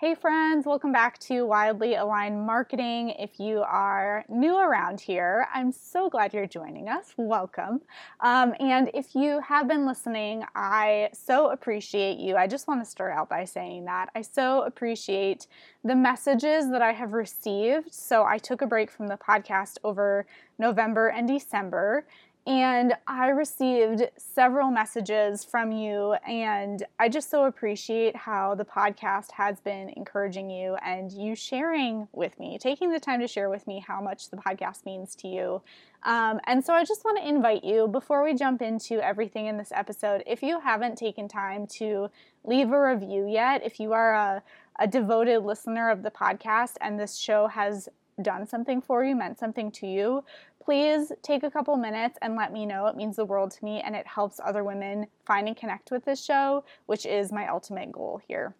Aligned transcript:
Hey, 0.00 0.14
friends, 0.14 0.64
welcome 0.64 0.92
back 0.92 1.18
to 1.18 1.44
Wildly 1.44 1.96
Aligned 1.96 2.46
Marketing. 2.46 3.10
If 3.18 3.38
you 3.38 3.58
are 3.58 4.24
new 4.30 4.56
around 4.56 4.98
here, 4.98 5.46
I'm 5.52 5.72
so 5.72 6.08
glad 6.08 6.32
you're 6.32 6.46
joining 6.46 6.88
us. 6.88 7.12
Welcome. 7.18 7.82
Um, 8.20 8.54
and 8.60 8.90
if 8.94 9.14
you 9.14 9.40
have 9.40 9.68
been 9.68 9.84
listening, 9.86 10.42
I 10.54 11.10
so 11.12 11.50
appreciate 11.50 12.16
you. 12.16 12.36
I 12.36 12.46
just 12.46 12.66
want 12.66 12.82
to 12.82 12.90
start 12.90 13.12
out 13.12 13.28
by 13.28 13.44
saying 13.44 13.84
that 13.84 14.08
I 14.14 14.22
so 14.22 14.62
appreciate 14.62 15.46
the 15.84 15.94
messages 15.94 16.70
that 16.70 16.80
I 16.80 16.92
have 16.92 17.12
received. 17.12 17.92
So 17.92 18.24
I 18.24 18.38
took 18.38 18.62
a 18.62 18.66
break 18.66 18.90
from 18.90 19.06
the 19.06 19.18
podcast 19.18 19.76
over 19.84 20.24
November 20.58 21.08
and 21.08 21.28
December 21.28 22.06
and 22.46 22.94
I 23.06 23.28
received 23.28 24.08
several 24.16 24.70
messages 24.70 25.44
from 25.44 25.72
you, 25.72 26.14
and 26.26 26.82
I 26.98 27.08
just 27.08 27.30
so 27.30 27.44
appreciate 27.44 28.16
how 28.16 28.54
the 28.54 28.64
podcast 28.64 29.32
has 29.32 29.60
been 29.60 29.90
encouraging 29.90 30.48
you 30.48 30.76
and 30.76 31.12
you 31.12 31.34
sharing 31.34 32.08
with 32.12 32.38
me, 32.38 32.58
taking 32.58 32.90
the 32.92 33.00
time 33.00 33.20
to 33.20 33.28
share 33.28 33.50
with 33.50 33.66
me 33.66 33.84
how 33.86 34.00
much 34.00 34.30
the 34.30 34.38
podcast 34.38 34.86
means 34.86 35.14
to 35.16 35.28
you. 35.28 35.62
Um, 36.02 36.40
and 36.46 36.64
so 36.64 36.72
I 36.72 36.84
just 36.84 37.04
want 37.04 37.18
to 37.18 37.28
invite 37.28 37.62
you 37.62 37.86
before 37.86 38.24
we 38.24 38.34
jump 38.34 38.62
into 38.62 39.04
everything 39.04 39.46
in 39.46 39.58
this 39.58 39.70
episode, 39.72 40.22
if 40.26 40.42
you 40.42 40.60
haven't 40.60 40.96
taken 40.96 41.28
time 41.28 41.66
to 41.78 42.10
leave 42.44 42.72
a 42.72 42.80
review 42.80 43.26
yet, 43.28 43.62
if 43.64 43.78
you 43.78 43.92
are 43.92 44.14
a, 44.14 44.42
a 44.78 44.86
devoted 44.86 45.40
listener 45.40 45.90
of 45.90 46.02
the 46.02 46.10
podcast 46.10 46.76
and 46.80 46.98
this 46.98 47.18
show 47.18 47.48
has 47.48 47.88
done 48.22 48.46
something 48.46 48.80
for 48.80 49.04
you, 49.04 49.14
meant 49.14 49.38
something 49.38 49.70
to 49.70 49.86
you, 49.86 50.24
please 50.70 51.10
take 51.20 51.42
a 51.42 51.50
couple 51.50 51.76
minutes 51.76 52.16
and 52.22 52.36
let 52.36 52.52
me 52.52 52.64
know. 52.64 52.86
It 52.86 52.94
means 52.94 53.16
the 53.16 53.24
world 53.24 53.50
to 53.50 53.64
me 53.64 53.80
and 53.80 53.96
it 53.96 54.06
helps 54.06 54.38
other 54.38 54.62
women 54.62 55.08
find 55.26 55.48
and 55.48 55.56
connect 55.56 55.90
with 55.90 56.04
this 56.04 56.24
show, 56.24 56.62
which 56.86 57.04
is 57.04 57.32
my 57.32 57.48
ultimate 57.48 57.90
goal 57.90 58.20
here. 58.28 58.54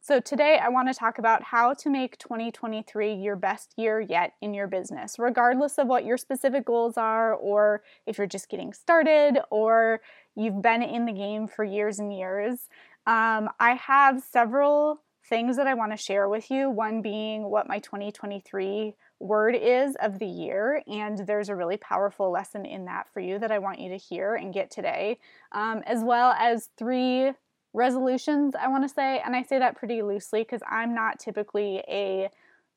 So, 0.00 0.18
today 0.18 0.58
I 0.58 0.70
want 0.70 0.88
to 0.88 0.94
talk 0.94 1.18
about 1.18 1.42
how 1.42 1.74
to 1.74 1.90
make 1.90 2.16
2023 2.16 3.12
your 3.12 3.36
best 3.36 3.74
year 3.76 4.00
yet 4.00 4.32
in 4.40 4.54
your 4.54 4.66
business, 4.66 5.18
regardless 5.18 5.76
of 5.76 5.88
what 5.88 6.06
your 6.06 6.16
specific 6.16 6.64
goals 6.64 6.96
are, 6.96 7.34
or 7.34 7.82
if 8.06 8.16
you're 8.16 8.26
just 8.26 8.48
getting 8.48 8.72
started, 8.72 9.38
or 9.50 10.00
you've 10.36 10.62
been 10.62 10.82
in 10.82 11.04
the 11.04 11.12
game 11.12 11.48
for 11.48 11.64
years 11.64 11.98
and 11.98 12.16
years. 12.16 12.70
Um, 13.06 13.50
I 13.60 13.74
have 13.74 14.22
several 14.22 15.02
things 15.28 15.58
that 15.58 15.66
I 15.66 15.74
want 15.74 15.92
to 15.92 15.98
share 15.98 16.30
with 16.30 16.50
you. 16.50 16.70
One 16.70 17.02
being 17.02 17.50
what 17.50 17.68
my 17.68 17.78
2023 17.78 18.94
word 19.20 19.56
is 19.56 19.96
of 20.00 20.18
the 20.18 20.26
year, 20.26 20.82
and 20.86 21.18
there's 21.18 21.48
a 21.48 21.56
really 21.56 21.76
powerful 21.76 22.30
lesson 22.30 22.64
in 22.64 22.84
that 22.84 23.08
for 23.12 23.20
you 23.20 23.38
that 23.38 23.50
I 23.50 23.58
want 23.58 23.80
you 23.80 23.88
to 23.90 23.96
hear 23.96 24.34
and 24.34 24.54
get 24.54 24.70
today, 24.70 25.18
um, 25.52 25.82
as 25.86 26.04
well 26.04 26.32
as 26.38 26.70
three 26.76 27.32
resolutions, 27.72 28.54
I 28.54 28.68
want 28.68 28.84
to 28.84 28.88
say. 28.88 29.20
And 29.24 29.34
I 29.34 29.42
say 29.42 29.58
that 29.58 29.76
pretty 29.76 30.02
loosely 30.02 30.42
because 30.42 30.62
I'm 30.68 30.94
not 30.94 31.18
typically 31.18 31.82
a 31.88 32.30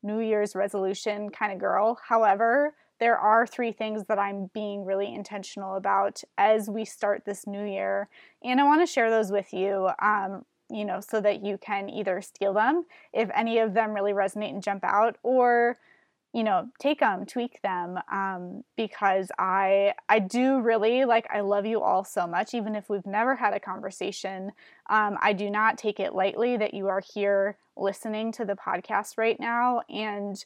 New 0.03 0.19
Year's 0.19 0.55
resolution 0.55 1.29
kind 1.29 1.53
of 1.53 1.59
girl. 1.59 1.99
However, 2.07 2.73
there 2.99 3.17
are 3.17 3.47
three 3.47 3.71
things 3.71 4.03
that 4.07 4.19
I'm 4.19 4.49
being 4.53 4.83
really 4.85 5.13
intentional 5.13 5.75
about 5.75 6.23
as 6.37 6.69
we 6.69 6.85
start 6.85 7.23
this 7.25 7.47
new 7.47 7.63
year. 7.63 8.09
And 8.43 8.59
I 8.59 8.63
want 8.63 8.81
to 8.81 8.91
share 8.91 9.09
those 9.09 9.31
with 9.31 9.53
you 9.53 9.89
um, 10.01 10.45
you 10.71 10.85
know, 10.85 11.01
so 11.01 11.19
that 11.21 11.43
you 11.43 11.57
can 11.57 11.89
either 11.89 12.21
steal 12.21 12.53
them 12.53 12.85
if 13.13 13.29
any 13.35 13.59
of 13.59 13.73
them 13.73 13.91
really 13.91 14.13
resonate 14.13 14.51
and 14.51 14.63
jump 14.63 14.83
out, 14.83 15.17
or 15.21 15.77
you 16.33 16.43
know 16.43 16.67
take 16.79 16.99
them 16.99 17.25
tweak 17.25 17.61
them 17.61 17.97
um, 18.11 18.63
because 18.77 19.31
i 19.37 19.93
i 20.09 20.19
do 20.19 20.61
really 20.61 21.05
like 21.05 21.27
i 21.33 21.41
love 21.41 21.65
you 21.65 21.81
all 21.81 22.03
so 22.03 22.25
much 22.25 22.53
even 22.53 22.75
if 22.75 22.89
we've 22.89 23.05
never 23.05 23.35
had 23.35 23.53
a 23.53 23.59
conversation 23.59 24.51
um, 24.89 25.17
i 25.21 25.33
do 25.33 25.49
not 25.49 25.77
take 25.77 25.99
it 25.99 26.13
lightly 26.13 26.57
that 26.57 26.73
you 26.73 26.87
are 26.87 27.01
here 27.13 27.57
listening 27.77 28.31
to 28.31 28.45
the 28.45 28.55
podcast 28.55 29.17
right 29.17 29.39
now 29.39 29.81
and 29.89 30.45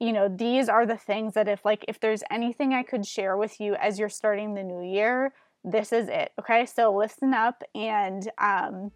you 0.00 0.12
know 0.12 0.28
these 0.28 0.68
are 0.68 0.86
the 0.86 0.96
things 0.96 1.34
that 1.34 1.48
if 1.48 1.64
like 1.64 1.84
if 1.88 2.00
there's 2.00 2.22
anything 2.30 2.72
i 2.72 2.82
could 2.82 3.06
share 3.06 3.36
with 3.36 3.60
you 3.60 3.74
as 3.76 3.98
you're 3.98 4.08
starting 4.08 4.54
the 4.54 4.62
new 4.62 4.82
year 4.82 5.32
this 5.64 5.92
is 5.92 6.08
it 6.08 6.32
okay 6.38 6.66
so 6.66 6.94
listen 6.94 7.32
up 7.32 7.62
and 7.74 8.30
um, 8.38 8.90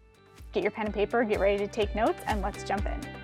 Get 0.51 0.63
your 0.63 0.71
pen 0.71 0.85
and 0.87 0.95
paper, 0.95 1.23
get 1.23 1.39
ready 1.39 1.57
to 1.59 1.67
take 1.67 1.93
notes, 1.93 2.21
and 2.25 2.41
let's 2.41 2.63
jump 2.63 2.85
in. 2.85 3.18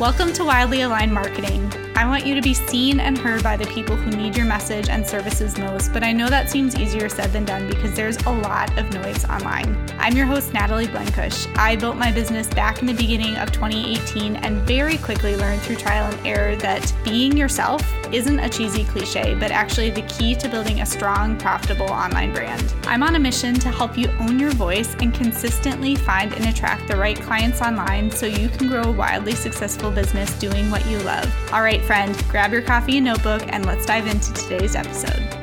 Welcome 0.00 0.32
to 0.32 0.44
Wildly 0.44 0.80
Aligned 0.80 1.12
Marketing. 1.12 1.70
I 1.94 2.06
want 2.06 2.24
you 2.24 2.34
to 2.34 2.40
be 2.40 2.54
seen 2.54 3.00
and 3.00 3.18
heard 3.18 3.42
by 3.42 3.58
the 3.58 3.66
people 3.66 3.96
who 3.96 4.10
need 4.10 4.34
your 4.34 4.46
message 4.46 4.88
and 4.88 5.06
services 5.06 5.58
most, 5.58 5.92
but 5.92 6.02
I 6.02 6.10
know 6.10 6.30
that 6.30 6.48
seems 6.48 6.74
easier 6.74 7.10
said 7.10 7.34
than 7.34 7.44
done 7.44 7.68
because 7.68 7.94
there's 7.94 8.16
a 8.24 8.30
lot 8.30 8.78
of 8.78 8.90
noise 8.94 9.26
online. 9.26 9.76
I'm 9.98 10.16
your 10.16 10.24
host, 10.24 10.54
Natalie 10.54 10.86
Blenkush. 10.86 11.54
I 11.58 11.76
built 11.76 11.96
my 11.96 12.10
business 12.10 12.46
back 12.46 12.80
in 12.80 12.86
the 12.86 12.94
beginning 12.94 13.36
of 13.36 13.52
2018 13.52 14.36
and 14.36 14.62
very 14.62 14.96
quickly 14.96 15.36
learned 15.36 15.60
through 15.60 15.76
trial 15.76 16.10
and 16.10 16.26
error 16.26 16.56
that 16.56 16.90
being 17.04 17.36
yourself 17.36 17.82
isn't 18.12 18.38
a 18.38 18.48
cheesy 18.48 18.84
cliche, 18.84 19.34
but 19.34 19.50
actually 19.50 19.90
the 19.90 20.02
key 20.02 20.34
to 20.36 20.48
building 20.48 20.80
a 20.80 20.86
strong, 20.86 21.38
profitable 21.38 21.90
online 21.90 22.32
brand. 22.32 22.74
I'm 22.84 23.02
on 23.02 23.16
a 23.16 23.18
mission 23.18 23.54
to 23.54 23.70
help 23.70 23.96
you 23.96 24.08
own 24.20 24.38
your 24.38 24.50
voice 24.52 24.94
and 25.00 25.14
consistently 25.14 25.96
find 25.96 26.32
and 26.34 26.46
attract 26.46 26.88
the 26.88 26.96
right 26.96 27.20
clients 27.20 27.60
online 27.60 28.10
so 28.10 28.26
you 28.26 28.48
can 28.48 28.68
grow 28.68 28.82
a 28.82 28.92
wildly 28.92 29.34
successful 29.34 29.90
business 29.90 30.38
doing 30.38 30.70
what 30.70 30.86
you 30.86 30.98
love. 31.00 31.32
All 31.52 31.62
right, 31.62 31.82
friend, 31.82 32.16
grab 32.28 32.52
your 32.52 32.62
coffee 32.62 32.98
and 32.98 33.06
notebook 33.06 33.42
and 33.48 33.64
let's 33.66 33.86
dive 33.86 34.06
into 34.06 34.32
today's 34.32 34.74
episode. 34.74 35.39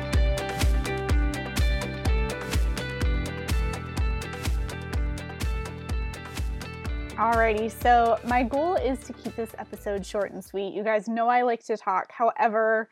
Alrighty, 7.28 7.70
so 7.82 8.18
my 8.24 8.42
goal 8.42 8.76
is 8.76 8.98
to 9.00 9.12
keep 9.12 9.36
this 9.36 9.50
episode 9.58 10.06
short 10.06 10.32
and 10.32 10.42
sweet. 10.42 10.72
You 10.72 10.82
guys 10.82 11.08
know 11.08 11.28
I 11.28 11.42
like 11.42 11.62
to 11.66 11.76
talk. 11.76 12.10
However, 12.10 12.88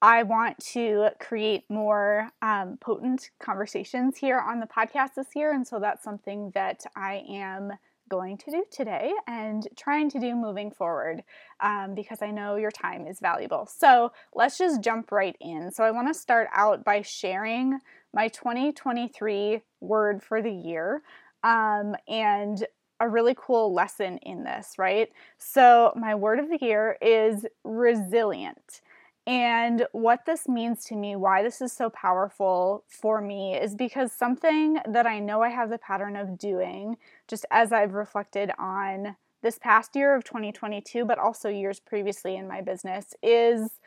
I 0.00 0.22
want 0.22 0.60
to 0.66 1.08
create 1.18 1.64
more 1.68 2.30
um, 2.40 2.78
potent 2.80 3.30
conversations 3.40 4.16
here 4.16 4.38
on 4.38 4.60
the 4.60 4.68
podcast 4.68 5.14
this 5.16 5.26
year. 5.34 5.52
And 5.52 5.66
so 5.66 5.80
that's 5.80 6.04
something 6.04 6.52
that 6.54 6.84
I 6.94 7.24
am 7.28 7.72
going 8.08 8.38
to 8.38 8.50
do 8.52 8.64
today 8.70 9.12
and 9.26 9.66
trying 9.76 10.08
to 10.10 10.20
do 10.20 10.36
moving 10.36 10.70
forward 10.70 11.24
um, 11.58 11.96
because 11.96 12.22
I 12.22 12.30
know 12.30 12.54
your 12.54 12.70
time 12.70 13.08
is 13.08 13.18
valuable. 13.18 13.66
So 13.66 14.12
let's 14.36 14.56
just 14.56 14.82
jump 14.82 15.10
right 15.10 15.36
in. 15.40 15.72
So 15.72 15.82
I 15.82 15.90
want 15.90 16.06
to 16.06 16.14
start 16.14 16.46
out 16.54 16.84
by 16.84 17.02
sharing 17.02 17.80
my 18.12 18.28
2023 18.28 19.62
word 19.80 20.22
for 20.22 20.40
the 20.40 20.52
year. 20.52 21.02
Um, 21.42 21.96
and 22.06 22.64
a 23.00 23.08
really 23.08 23.34
cool 23.36 23.72
lesson 23.72 24.18
in 24.18 24.44
this, 24.44 24.74
right? 24.78 25.10
So, 25.38 25.92
my 25.96 26.14
word 26.14 26.38
of 26.38 26.48
the 26.48 26.58
year 26.60 26.96
is 27.02 27.46
resilient. 27.64 28.80
And 29.26 29.86
what 29.92 30.26
this 30.26 30.48
means 30.48 30.84
to 30.86 30.96
me, 30.96 31.16
why 31.16 31.42
this 31.42 31.62
is 31.62 31.72
so 31.72 31.88
powerful 31.88 32.84
for 32.88 33.22
me, 33.22 33.56
is 33.56 33.74
because 33.74 34.12
something 34.12 34.78
that 34.86 35.06
I 35.06 35.18
know 35.18 35.42
I 35.42 35.48
have 35.48 35.70
the 35.70 35.78
pattern 35.78 36.14
of 36.14 36.36
doing, 36.38 36.98
just 37.26 37.46
as 37.50 37.72
I've 37.72 37.94
reflected 37.94 38.50
on 38.58 39.16
this 39.42 39.58
past 39.58 39.96
year 39.96 40.14
of 40.14 40.24
2022, 40.24 41.06
but 41.06 41.18
also 41.18 41.48
years 41.48 41.80
previously 41.80 42.36
in 42.36 42.46
my 42.46 42.60
business, 42.60 43.14
is 43.22 43.80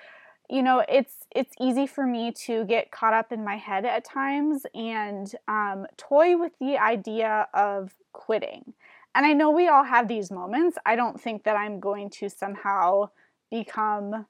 you 0.50 0.64
know 0.64 0.84
it's 0.88 1.26
it's 1.36 1.54
easy 1.60 1.86
for 1.86 2.08
me 2.08 2.32
to 2.32 2.64
get 2.66 2.90
caught 2.90 3.14
up 3.14 3.32
in 3.32 3.44
my 3.44 3.58
head 3.58 3.86
at 3.86 4.06
times 4.06 4.66
and 4.74 5.36
um, 5.48 5.86
toy 5.98 6.38
with 6.38 6.54
the 6.60 6.78
idea 6.78 7.48
of 7.54 7.94
quitting 8.14 8.74
and 9.18 9.26
I 9.26 9.34
know 9.34 9.50
we 9.50 9.68
all 9.68 9.84
have 9.84 10.08
these 10.08 10.30
moments. 10.30 10.78
I 10.86 10.96
don't 10.96 11.20
think 11.20 11.44
that 11.46 11.56
I'm 11.56 11.80
going 11.80 12.12
to 12.12 12.30
somehow 12.30 13.10
become 13.50 14.28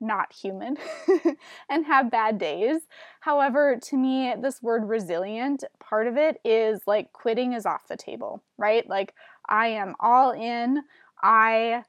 not 0.00 0.32
human 0.32 0.78
and 1.68 1.84
have 1.84 2.10
bad 2.10 2.38
days. 2.38 2.80
However, 3.20 3.78
to 3.82 3.96
me, 3.98 4.34
this 4.40 4.62
word 4.62 4.88
resilient, 4.88 5.64
part 5.78 6.06
of 6.06 6.16
it 6.16 6.40
is 6.42 6.80
like 6.86 7.12
quitting 7.12 7.52
is 7.52 7.66
off 7.66 7.86
the 7.86 7.98
table, 7.98 8.42
right? 8.56 8.88
Like 8.88 9.12
I 9.46 9.66
am 9.66 9.94
all 10.00 10.30
in. 10.30 10.84
I 11.22 11.84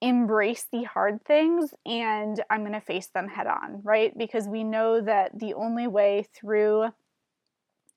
embrace 0.00 0.68
the 0.70 0.84
hard 0.84 1.24
things 1.24 1.74
and 1.84 2.40
I'm 2.48 2.60
going 2.60 2.74
to 2.74 2.80
face 2.80 3.08
them 3.08 3.26
head 3.26 3.48
on, 3.48 3.80
right? 3.82 4.16
Because 4.16 4.46
we 4.46 4.62
know 4.62 5.00
that 5.00 5.36
the 5.36 5.54
only 5.54 5.88
way 5.88 6.28
through 6.32 6.90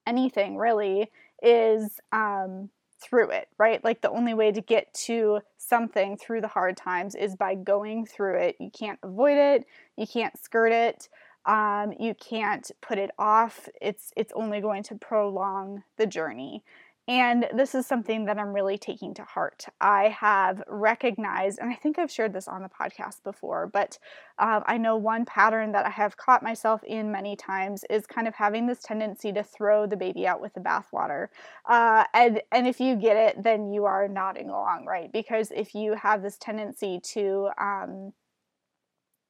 anything 0.07 0.57
really 0.57 1.11
is 1.43 1.99
um, 2.11 2.71
through 3.01 3.31
it, 3.31 3.47
right? 3.57 3.83
Like 3.83 4.01
the 4.01 4.09
only 4.09 4.33
way 4.33 4.51
to 4.51 4.61
get 4.61 4.93
to 5.05 5.39
something 5.57 6.17
through 6.17 6.41
the 6.41 6.47
hard 6.47 6.77
times 6.77 7.15
is 7.15 7.35
by 7.35 7.55
going 7.55 8.05
through 8.05 8.37
it. 8.39 8.55
You 8.59 8.69
can't 8.71 8.99
avoid 9.03 9.37
it, 9.37 9.65
you 9.97 10.07
can't 10.07 10.37
skirt 10.37 10.71
it, 10.71 11.09
um, 11.45 11.93
you 11.99 12.13
can't 12.13 12.69
put 12.81 12.97
it 12.97 13.11
off. 13.17 13.67
It's 13.81 14.11
it's 14.15 14.33
only 14.35 14.61
going 14.61 14.83
to 14.83 14.95
prolong 14.95 15.83
the 15.97 16.05
journey. 16.05 16.63
And 17.07 17.47
this 17.53 17.73
is 17.73 17.87
something 17.87 18.25
that 18.25 18.37
I'm 18.37 18.53
really 18.53 18.77
taking 18.77 19.13
to 19.15 19.23
heart. 19.23 19.65
I 19.81 20.09
have 20.09 20.63
recognized, 20.67 21.57
and 21.59 21.69
I 21.71 21.75
think 21.75 21.97
I've 21.97 22.11
shared 22.11 22.31
this 22.31 22.47
on 22.47 22.61
the 22.61 22.69
podcast 22.69 23.23
before, 23.23 23.67
but 23.67 23.97
um, 24.37 24.63
I 24.67 24.77
know 24.77 24.95
one 24.95 25.25
pattern 25.25 25.71
that 25.71 25.85
I 25.85 25.89
have 25.89 26.15
caught 26.15 26.43
myself 26.43 26.83
in 26.83 27.11
many 27.11 27.35
times 27.35 27.83
is 27.89 28.05
kind 28.05 28.27
of 28.27 28.35
having 28.35 28.67
this 28.67 28.83
tendency 28.83 29.33
to 29.33 29.43
throw 29.43 29.87
the 29.87 29.97
baby 29.97 30.27
out 30.27 30.41
with 30.41 30.53
the 30.53 30.61
bathwater. 30.61 31.27
Uh, 31.67 32.05
and 32.13 32.41
and 32.51 32.67
if 32.67 32.79
you 32.79 32.95
get 32.95 33.17
it, 33.17 33.43
then 33.43 33.73
you 33.73 33.85
are 33.85 34.07
nodding 34.07 34.49
along, 34.49 34.85
right? 34.85 35.11
Because 35.11 35.51
if 35.51 35.73
you 35.73 35.95
have 35.95 36.21
this 36.21 36.37
tendency 36.37 36.99
to 37.13 37.49
um, 37.59 38.13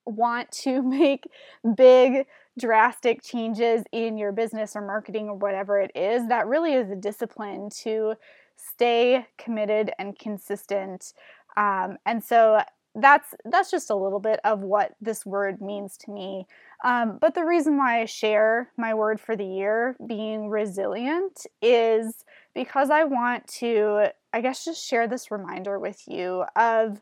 want 0.05 0.51
to 0.51 0.81
make 0.83 1.29
big 1.75 2.25
drastic 2.59 3.23
changes 3.23 3.83
in 3.91 4.17
your 4.17 4.31
business 4.31 4.75
or 4.75 4.81
marketing 4.81 5.29
or 5.29 5.35
whatever 5.35 5.79
it 5.79 5.91
is, 5.95 6.27
that 6.27 6.47
really 6.47 6.73
is 6.73 6.91
a 6.91 6.95
discipline 6.95 7.69
to 7.83 8.15
stay 8.55 9.25
committed 9.37 9.91
and 9.97 10.17
consistent. 10.17 11.13
Um, 11.57 11.97
and 12.05 12.23
so 12.23 12.61
that's 12.93 13.33
that's 13.45 13.71
just 13.71 13.89
a 13.89 13.95
little 13.95 14.19
bit 14.19 14.39
of 14.43 14.59
what 14.59 14.95
this 14.99 15.25
word 15.25 15.61
means 15.61 15.95
to 15.97 16.11
me. 16.11 16.45
Um, 16.83 17.17
but 17.21 17.35
the 17.35 17.45
reason 17.45 17.77
why 17.77 18.01
I 18.01 18.05
share 18.05 18.69
my 18.77 18.93
word 18.93 19.19
for 19.19 19.35
the 19.35 19.45
year 19.45 19.95
being 20.05 20.49
resilient 20.49 21.45
is 21.61 22.25
because 22.53 22.89
I 22.89 23.05
want 23.05 23.47
to, 23.59 24.07
I 24.33 24.41
guess, 24.41 24.65
just 24.65 24.85
share 24.85 25.07
this 25.07 25.31
reminder 25.31 25.79
with 25.79 26.03
you 26.07 26.43
of, 26.55 27.01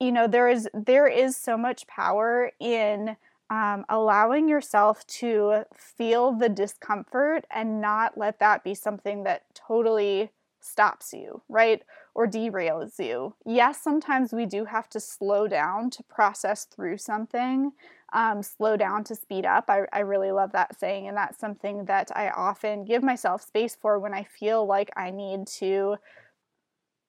you 0.00 0.10
know, 0.10 0.26
there 0.26 0.48
is 0.48 0.68
there 0.74 1.06
is 1.06 1.36
so 1.36 1.56
much 1.56 1.86
power 1.86 2.50
in 2.58 3.16
um, 3.50 3.84
allowing 3.88 4.48
yourself 4.48 5.06
to 5.06 5.64
feel 5.74 6.32
the 6.32 6.48
discomfort 6.48 7.46
and 7.50 7.80
not 7.80 8.18
let 8.18 8.38
that 8.40 8.62
be 8.62 8.74
something 8.74 9.24
that 9.24 9.42
totally 9.54 10.30
stops 10.60 11.12
you, 11.12 11.42
right? 11.48 11.82
Or 12.14 12.26
derails 12.26 12.98
you. 12.98 13.34
Yes, 13.46 13.80
sometimes 13.80 14.32
we 14.32 14.44
do 14.44 14.66
have 14.66 14.88
to 14.90 15.00
slow 15.00 15.48
down 15.48 15.90
to 15.90 16.02
process 16.04 16.64
through 16.64 16.98
something, 16.98 17.72
um, 18.12 18.42
slow 18.42 18.76
down 18.76 19.04
to 19.04 19.14
speed 19.14 19.46
up. 19.46 19.64
I, 19.68 19.82
I 19.92 20.00
really 20.00 20.32
love 20.32 20.52
that 20.52 20.78
saying, 20.78 21.08
and 21.08 21.16
that's 21.16 21.38
something 21.38 21.84
that 21.86 22.10
I 22.14 22.30
often 22.30 22.84
give 22.84 23.02
myself 23.02 23.42
space 23.42 23.76
for 23.80 23.98
when 23.98 24.12
I 24.14 24.24
feel 24.24 24.66
like 24.66 24.90
I 24.96 25.10
need 25.10 25.46
to 25.58 25.96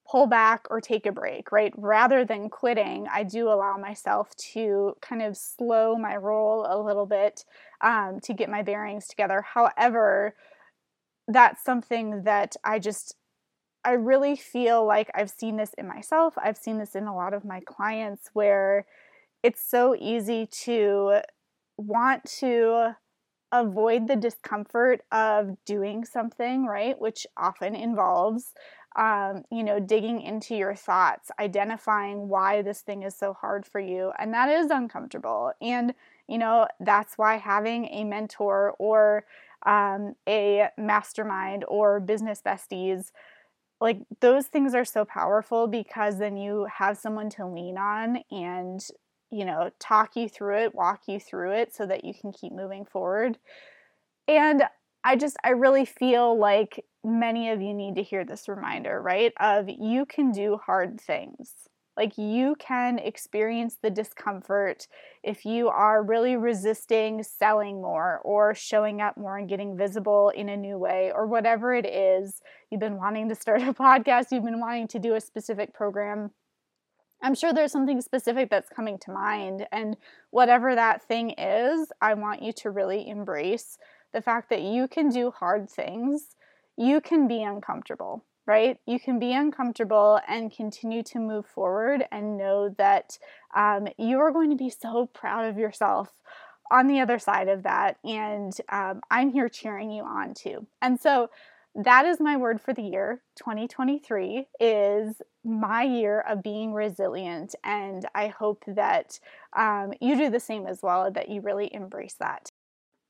pull 0.09 0.27
back 0.27 0.65
or 0.69 0.81
take 0.81 1.05
a 1.05 1.11
break, 1.11 1.51
right? 1.51 1.73
Rather 1.77 2.25
than 2.25 2.49
quitting, 2.49 3.07
I 3.11 3.23
do 3.23 3.47
allow 3.49 3.77
myself 3.77 4.35
to 4.53 4.95
kind 5.01 5.21
of 5.21 5.37
slow 5.37 5.95
my 5.95 6.15
roll 6.15 6.65
a 6.67 6.81
little 6.81 7.05
bit 7.05 7.45
um, 7.81 8.19
to 8.23 8.33
get 8.33 8.49
my 8.49 8.63
bearings 8.63 9.07
together. 9.07 9.43
However, 9.53 10.35
that's 11.27 11.63
something 11.63 12.23
that 12.23 12.55
I 12.63 12.79
just, 12.79 13.15
I 13.85 13.91
really 13.91 14.35
feel 14.35 14.85
like 14.85 15.11
I've 15.13 15.29
seen 15.29 15.57
this 15.57 15.73
in 15.77 15.87
myself. 15.87 16.33
I've 16.37 16.57
seen 16.57 16.79
this 16.79 16.95
in 16.95 17.05
a 17.05 17.15
lot 17.15 17.33
of 17.33 17.45
my 17.45 17.59
clients 17.59 18.29
where 18.33 18.85
it's 19.43 19.63
so 19.63 19.95
easy 19.99 20.47
to 20.63 21.19
want 21.77 22.25
to 22.39 22.95
avoid 23.51 24.07
the 24.07 24.15
discomfort 24.15 25.01
of 25.11 25.57
doing 25.65 26.05
something, 26.05 26.65
right? 26.65 26.99
Which 26.99 27.25
often 27.37 27.75
involves 27.75 28.53
um, 28.95 29.43
you 29.51 29.63
know, 29.63 29.79
digging 29.79 30.21
into 30.21 30.55
your 30.55 30.75
thoughts, 30.75 31.31
identifying 31.39 32.27
why 32.27 32.61
this 32.61 32.81
thing 32.81 33.03
is 33.03 33.15
so 33.15 33.33
hard 33.33 33.65
for 33.65 33.79
you. 33.79 34.11
And 34.17 34.33
that 34.33 34.49
is 34.49 34.71
uncomfortable. 34.71 35.53
And, 35.61 35.93
you 36.27 36.37
know, 36.37 36.67
that's 36.79 37.17
why 37.17 37.37
having 37.37 37.85
a 37.85 38.03
mentor 38.03 38.75
or 38.79 39.25
um, 39.65 40.15
a 40.27 40.69
mastermind 40.77 41.65
or 41.67 41.99
business 41.99 42.41
besties, 42.43 43.11
like 43.79 43.99
those 44.21 44.47
things 44.47 44.73
are 44.73 44.85
so 44.85 45.05
powerful 45.05 45.67
because 45.67 46.17
then 46.17 46.35
you 46.35 46.67
have 46.73 46.97
someone 46.97 47.29
to 47.31 47.45
lean 47.45 47.77
on 47.77 48.23
and, 48.31 48.85
you 49.31 49.45
know, 49.45 49.69
talk 49.79 50.15
you 50.15 50.27
through 50.27 50.57
it, 50.57 50.75
walk 50.75 51.03
you 51.07 51.19
through 51.19 51.51
it 51.51 51.73
so 51.75 51.85
that 51.85 52.03
you 52.03 52.13
can 52.13 52.31
keep 52.31 52.51
moving 52.51 52.85
forward. 52.85 53.37
And 54.27 54.63
I 55.03 55.15
just, 55.15 55.37
I 55.43 55.49
really 55.51 55.85
feel 55.85 56.37
like 56.37 56.85
many 57.03 57.49
of 57.49 57.61
you 57.61 57.73
need 57.73 57.95
to 57.95 58.03
hear 58.03 58.25
this 58.25 58.47
reminder, 58.47 59.01
right? 59.01 59.33
Of 59.39 59.69
you 59.69 60.05
can 60.05 60.31
do 60.31 60.57
hard 60.57 60.99
things. 60.99 61.53
Like 61.99 62.17
you 62.17 62.55
can 62.59 62.97
experience 62.97 63.77
the 63.81 63.89
discomfort 63.89 64.87
if 65.21 65.43
you 65.43 65.67
are 65.67 66.01
really 66.01 66.37
resisting 66.37 67.23
selling 67.23 67.81
more 67.81 68.21
or 68.23 68.55
showing 68.55 69.01
up 69.01 69.17
more 69.17 69.37
and 69.37 69.49
getting 69.49 69.75
visible 69.75 70.29
in 70.29 70.47
a 70.47 70.55
new 70.55 70.77
way 70.77 71.11
or 71.13 71.27
whatever 71.27 71.73
it 71.73 71.85
is. 71.85 72.41
You've 72.71 72.79
been 72.79 72.95
wanting 72.95 73.27
to 73.27 73.35
start 73.35 73.61
a 73.63 73.73
podcast, 73.73 74.27
you've 74.31 74.45
been 74.45 74.61
wanting 74.61 74.87
to 74.89 74.99
do 74.99 75.15
a 75.15 75.21
specific 75.21 75.73
program. 75.73 76.31
I'm 77.21 77.35
sure 77.35 77.51
there's 77.51 77.73
something 77.73 77.99
specific 77.99 78.49
that's 78.49 78.69
coming 78.69 78.97
to 78.99 79.11
mind. 79.11 79.67
And 79.73 79.97
whatever 80.29 80.75
that 80.75 81.03
thing 81.03 81.31
is, 81.31 81.91
I 82.01 82.13
want 82.13 82.41
you 82.41 82.53
to 82.53 82.69
really 82.69 83.09
embrace 83.09 83.77
the 84.13 84.21
fact 84.21 84.49
that 84.51 84.61
you 84.61 84.87
can 84.87 85.09
do 85.09 85.31
hard 85.31 85.69
things 85.69 86.37
you 86.79 87.01
can 87.01 87.27
be 87.27 87.43
uncomfortable, 87.43 88.23
right? 88.47 88.77
You 88.85 89.01
can 89.01 89.19
be 89.19 89.33
uncomfortable 89.33 90.21
and 90.29 90.49
continue 90.49 91.03
to 91.03 91.19
move 91.19 91.45
forward 91.45 92.05
and 92.09 92.37
know 92.37 92.73
that 92.77 93.19
um, 93.53 93.89
you 93.97 94.19
are 94.19 94.31
going 94.31 94.49
to 94.49 94.55
be 94.55 94.69
so 94.69 95.07
proud 95.13 95.45
of 95.45 95.57
yourself 95.57 96.13
on 96.71 96.87
the 96.87 97.01
other 97.01 97.19
side 97.19 97.49
of 97.49 97.63
that. 97.63 97.97
And 98.05 98.53
um, 98.69 99.01
I'm 99.11 99.29
here 99.33 99.49
cheering 99.49 99.91
you 99.91 100.03
on 100.03 100.33
too. 100.33 100.67
And 100.81 100.97
so 100.97 101.29
that 101.75 102.05
is 102.05 102.21
my 102.21 102.37
word 102.37 102.61
for 102.61 102.73
the 102.73 102.81
year 102.81 103.21
2023 103.35 104.47
is 104.59 105.21
my 105.43 105.83
year 105.83 106.21
of 106.21 106.41
being 106.41 106.73
resilient 106.73 107.53
and 107.63 108.07
i 108.15 108.27
hope 108.27 108.63
that 108.67 109.19
um, 109.55 109.93
you 110.01 110.17
do 110.17 110.31
the 110.31 110.39
same 110.39 110.65
as 110.65 110.79
well 110.81 111.11
that 111.11 111.29
you 111.29 111.41
really 111.41 111.71
embrace 111.73 112.15
that 112.19 112.51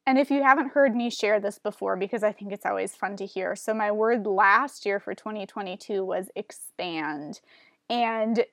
and 0.09 0.17
if 0.17 0.31
you 0.31 0.41
haven't 0.41 0.71
heard 0.71 0.95
me 0.95 1.11
share 1.11 1.39
this 1.39 1.59
before, 1.59 1.95
because 1.95 2.23
I 2.23 2.31
think 2.31 2.51
it's 2.51 2.65
always 2.65 2.95
fun 2.95 3.15
to 3.17 3.27
hear, 3.27 3.55
so 3.55 3.75
my 3.75 3.91
word 3.91 4.25
last 4.25 4.83
year 4.83 4.99
for 4.99 5.13
2022 5.13 6.03
was 6.03 6.31
expand. 6.35 7.41
And 7.91 8.43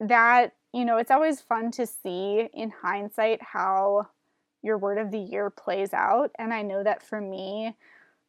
that, 0.00 0.54
you 0.72 0.86
know, 0.86 0.96
it's 0.96 1.10
always 1.10 1.38
fun 1.38 1.70
to 1.72 1.86
see 1.86 2.48
in 2.54 2.70
hindsight 2.70 3.42
how 3.42 4.08
your 4.62 4.78
word 4.78 4.96
of 4.96 5.10
the 5.10 5.18
year 5.18 5.50
plays 5.50 5.92
out. 5.92 6.30
And 6.38 6.54
I 6.54 6.62
know 6.62 6.82
that 6.82 7.02
for 7.02 7.20
me, 7.20 7.76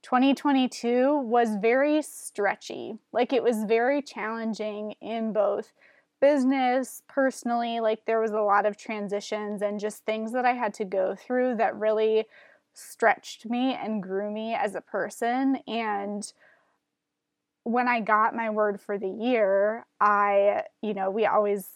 2022 0.01 1.19
was 1.19 1.56
very 1.62 2.01
stretchy. 2.01 2.97
Like 3.13 3.31
it 3.31 3.44
was 3.44 3.63
very 3.63 4.01
challenging 4.01 4.95
in 5.00 5.31
both 5.31 5.71
business, 6.19 7.01
personally. 7.07 7.79
Like 7.79 8.03
there 8.06 8.19
was 8.19 8.31
a 8.31 8.41
lot 8.41 8.65
of 8.65 8.75
transitions 8.75 9.62
and 9.62 9.79
just 9.79 10.03
things 10.03 10.33
that 10.33 10.44
I 10.44 10.51
had 10.51 10.74
to 10.74 10.83
go 10.83 11.15
through 11.15 11.56
that 11.56 11.79
really 11.79 12.25
stretched 12.73 13.45
me 13.45 13.73
and 13.73 14.03
grew 14.03 14.31
me 14.31 14.53
as 14.53 14.75
a 14.75 14.81
person. 14.81 15.59
And 15.67 16.31
when 17.63 17.88
I 17.88 18.01
got 18.01 18.36
my 18.36 18.50
word 18.50 18.81
for 18.81 18.98
the 18.98 19.09
year, 19.09 19.86
I, 20.00 20.63
you 20.81 20.93
know, 20.93 21.09
we 21.09 21.25
always 21.25 21.69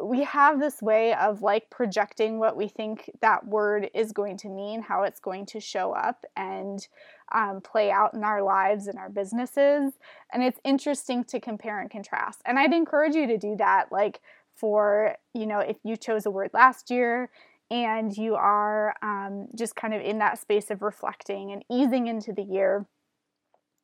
we 0.00 0.24
have 0.24 0.58
this 0.58 0.80
way 0.80 1.14
of 1.14 1.42
like 1.42 1.68
projecting 1.70 2.38
what 2.38 2.56
we 2.56 2.66
think 2.66 3.10
that 3.20 3.46
word 3.46 3.90
is 3.94 4.12
going 4.12 4.36
to 4.38 4.48
mean, 4.48 4.82
how 4.82 5.02
it's 5.02 5.20
going 5.20 5.46
to 5.46 5.60
show 5.60 5.92
up 5.92 6.24
and 6.36 6.86
um, 7.32 7.60
play 7.60 7.90
out 7.90 8.14
in 8.14 8.24
our 8.24 8.42
lives 8.42 8.86
and 8.86 8.98
our 8.98 9.10
businesses. 9.10 9.92
And 10.32 10.42
it's 10.42 10.60
interesting 10.64 11.24
to 11.24 11.40
compare 11.40 11.80
and 11.80 11.90
contrast. 11.90 12.40
And 12.46 12.58
I'd 12.58 12.72
encourage 12.72 13.14
you 13.14 13.26
to 13.26 13.38
do 13.38 13.56
that, 13.56 13.92
like 13.92 14.20
for, 14.54 15.16
you 15.34 15.46
know, 15.46 15.60
if 15.60 15.76
you 15.84 15.96
chose 15.96 16.26
a 16.26 16.30
word 16.30 16.50
last 16.52 16.90
year 16.90 17.30
and 17.72 18.16
you 18.16 18.36
are 18.36 18.94
um, 19.02 19.48
just 19.56 19.74
kind 19.74 19.94
of 19.94 20.02
in 20.02 20.18
that 20.18 20.38
space 20.38 20.70
of 20.70 20.82
reflecting 20.82 21.50
and 21.50 21.64
easing 21.70 22.06
into 22.06 22.32
the 22.32 22.42
year 22.42 22.86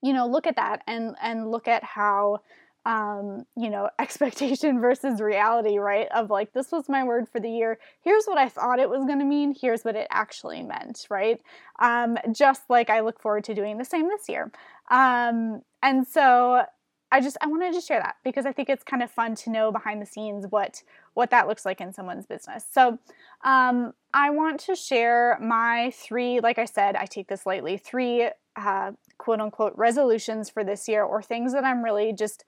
you 0.02 0.12
know 0.12 0.26
look 0.26 0.46
at 0.46 0.56
that 0.56 0.82
and 0.86 1.16
and 1.20 1.50
look 1.50 1.66
at 1.66 1.82
how 1.82 2.38
um, 2.86 3.44
you 3.56 3.68
know 3.70 3.90
expectation 3.98 4.80
versus 4.80 5.20
reality 5.20 5.78
right? 5.78 6.08
Of 6.14 6.30
like 6.30 6.52
this 6.52 6.72
was 6.72 6.88
my 6.88 7.04
word 7.04 7.28
for 7.28 7.40
the 7.40 7.50
year. 7.50 7.78
Here's 8.02 8.24
what 8.24 8.38
i 8.38 8.48
thought 8.48 8.78
it 8.78 8.90
was 8.90 9.04
going 9.04 9.18
to 9.18 9.24
mean. 9.24 9.54
Here's 9.58 9.82
what 9.82 9.96
it 9.96 10.06
actually 10.10 10.62
meant 10.62 11.06
right? 11.10 11.40
Um, 11.80 12.18
just 12.32 12.62
like 12.68 12.90
i 12.90 13.00
look 13.00 13.20
forward 13.20 13.44
to 13.44 13.54
doing 13.54 13.78
the 13.78 13.84
same 13.84 14.08
this 14.08 14.28
year. 14.28 14.50
Um, 14.90 15.62
and 15.82 16.06
so 16.06 16.62
I 17.10 17.20
just 17.20 17.36
I 17.40 17.46
wanted 17.46 17.72
to 17.74 17.80
share 17.80 18.00
that 18.00 18.16
because 18.22 18.44
I 18.44 18.52
think 18.52 18.68
it's 18.68 18.84
kind 18.84 19.02
of 19.02 19.10
fun 19.10 19.34
to 19.36 19.50
know 19.50 19.72
behind 19.72 20.02
the 20.02 20.06
scenes 20.06 20.46
what 20.50 20.82
what 21.14 21.30
that 21.30 21.48
looks 21.48 21.64
like 21.64 21.80
in 21.80 21.92
someone's 21.92 22.26
business. 22.26 22.64
So 22.70 22.98
um, 23.44 23.92
I 24.12 24.30
want 24.30 24.60
to 24.60 24.74
share 24.74 25.38
my 25.40 25.92
three, 25.94 26.40
like 26.40 26.58
I 26.58 26.64
said, 26.64 26.96
I 26.96 27.06
take 27.06 27.28
this 27.28 27.46
lightly, 27.46 27.76
three 27.76 28.28
uh, 28.56 28.92
quote 29.16 29.40
unquote 29.40 29.72
resolutions 29.76 30.50
for 30.50 30.64
this 30.64 30.88
year 30.88 31.02
or 31.02 31.22
things 31.22 31.52
that 31.52 31.64
I'm 31.64 31.82
really 31.82 32.12
just 32.12 32.44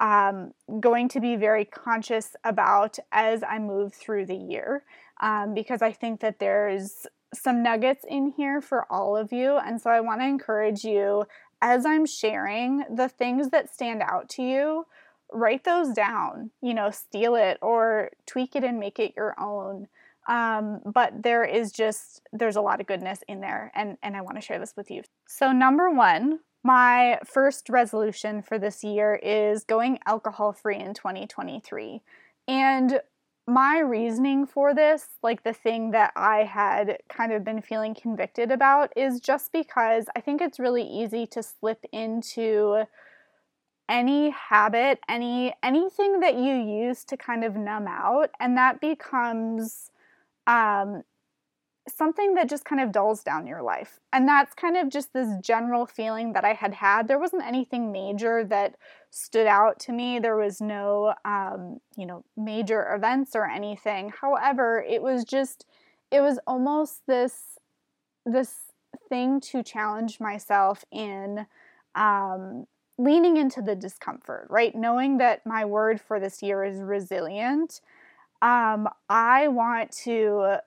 um, 0.00 0.52
going 0.80 1.08
to 1.08 1.20
be 1.20 1.36
very 1.36 1.64
conscious 1.64 2.36
about 2.44 2.98
as 3.12 3.42
I 3.42 3.58
move 3.58 3.94
through 3.94 4.26
the 4.26 4.36
year 4.36 4.84
um, 5.20 5.54
because 5.54 5.82
I 5.82 5.92
think 5.92 6.20
that 6.20 6.38
there's 6.38 7.06
some 7.34 7.62
nuggets 7.62 8.04
in 8.08 8.32
here 8.36 8.60
for 8.60 8.86
all 8.90 9.16
of 9.16 9.32
you. 9.32 9.58
And 9.58 9.80
so 9.80 9.90
I 9.90 10.00
want 10.00 10.20
to 10.20 10.26
encourage 10.26 10.84
you 10.84 11.24
as 11.60 11.84
I'm 11.84 12.06
sharing, 12.06 12.84
the 12.94 13.08
things 13.08 13.50
that 13.50 13.72
stand 13.72 14.02
out 14.02 14.28
to 14.30 14.42
you, 14.42 14.86
write 15.32 15.64
those 15.64 15.92
down, 15.92 16.50
you 16.62 16.74
know, 16.74 16.90
steal 16.90 17.34
it 17.34 17.58
or 17.60 18.10
tweak 18.26 18.56
it 18.56 18.64
and 18.64 18.78
make 18.78 18.98
it 18.98 19.14
your 19.16 19.34
own. 19.40 19.88
Um, 20.28 20.80
but 20.84 21.22
there 21.22 21.44
is 21.44 21.72
just 21.72 22.20
there's 22.32 22.56
a 22.56 22.60
lot 22.60 22.80
of 22.80 22.86
goodness 22.86 23.20
in 23.28 23.40
there 23.40 23.72
and 23.74 23.96
and 24.02 24.14
I 24.16 24.20
want 24.20 24.36
to 24.36 24.42
share 24.42 24.58
this 24.58 24.74
with 24.76 24.90
you. 24.90 25.02
So 25.26 25.52
number 25.52 25.90
1, 25.90 26.40
my 26.62 27.18
first 27.24 27.68
resolution 27.68 28.42
for 28.42 28.58
this 28.58 28.84
year 28.84 29.14
is 29.22 29.64
going 29.64 29.98
alcohol 30.06 30.52
free 30.52 30.78
in 30.78 30.92
2023. 30.94 32.02
And 32.46 33.00
my 33.48 33.78
reasoning 33.78 34.46
for 34.46 34.74
this, 34.74 35.06
like 35.22 35.42
the 35.42 35.54
thing 35.54 35.90
that 35.92 36.12
I 36.14 36.44
had 36.44 36.98
kind 37.08 37.32
of 37.32 37.44
been 37.44 37.62
feeling 37.62 37.94
convicted 37.94 38.52
about, 38.52 38.92
is 38.96 39.20
just 39.20 39.52
because 39.52 40.04
I 40.14 40.20
think 40.20 40.42
it's 40.42 40.60
really 40.60 40.82
easy 40.82 41.26
to 41.28 41.42
slip 41.42 41.84
into 41.92 42.84
any 43.88 44.30
habit, 44.30 45.00
any 45.08 45.54
anything 45.62 46.20
that 46.20 46.34
you 46.34 46.54
use 46.54 47.04
to 47.04 47.16
kind 47.16 47.42
of 47.42 47.56
numb 47.56 47.86
out, 47.88 48.30
and 48.38 48.56
that 48.58 48.80
becomes 48.80 49.90
um, 50.46 51.02
something 51.94 52.34
that 52.34 52.48
just 52.48 52.64
kind 52.64 52.80
of 52.80 52.92
dulls 52.92 53.22
down 53.22 53.46
your 53.46 53.62
life. 53.62 54.00
And 54.12 54.26
that's 54.26 54.54
kind 54.54 54.76
of 54.76 54.88
just 54.88 55.12
this 55.12 55.28
general 55.40 55.86
feeling 55.86 56.32
that 56.32 56.44
I 56.44 56.52
had 56.52 56.74
had. 56.74 57.08
There 57.08 57.18
wasn't 57.18 57.46
anything 57.46 57.92
major 57.92 58.44
that 58.44 58.76
stood 59.10 59.46
out 59.46 59.78
to 59.80 59.92
me. 59.92 60.18
There 60.18 60.36
was 60.36 60.60
no, 60.60 61.14
um, 61.24 61.80
you 61.96 62.06
know, 62.06 62.24
major 62.36 62.94
events 62.94 63.34
or 63.34 63.46
anything. 63.46 64.12
However, 64.20 64.84
it 64.88 65.02
was 65.02 65.24
just, 65.24 65.66
it 66.10 66.20
was 66.20 66.38
almost 66.46 67.06
this, 67.06 67.58
this 68.24 68.54
thing 69.08 69.40
to 69.40 69.62
challenge 69.62 70.20
myself 70.20 70.84
in, 70.90 71.46
um, 71.94 72.66
leaning 72.98 73.36
into 73.36 73.62
the 73.62 73.76
discomfort, 73.76 74.46
right? 74.50 74.74
Knowing 74.74 75.18
that 75.18 75.46
my 75.46 75.64
word 75.64 76.00
for 76.00 76.18
this 76.18 76.42
year 76.42 76.64
is 76.64 76.80
resilient. 76.80 77.80
Um, 78.42 78.88
I 79.08 79.48
want 79.48 79.92
to 80.04 80.58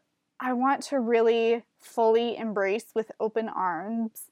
I 0.42 0.54
want 0.54 0.82
to 0.84 1.00
really 1.00 1.64
fully 1.80 2.36
embrace 2.36 2.88
with 2.96 3.12
open 3.20 3.48
arms 3.48 4.32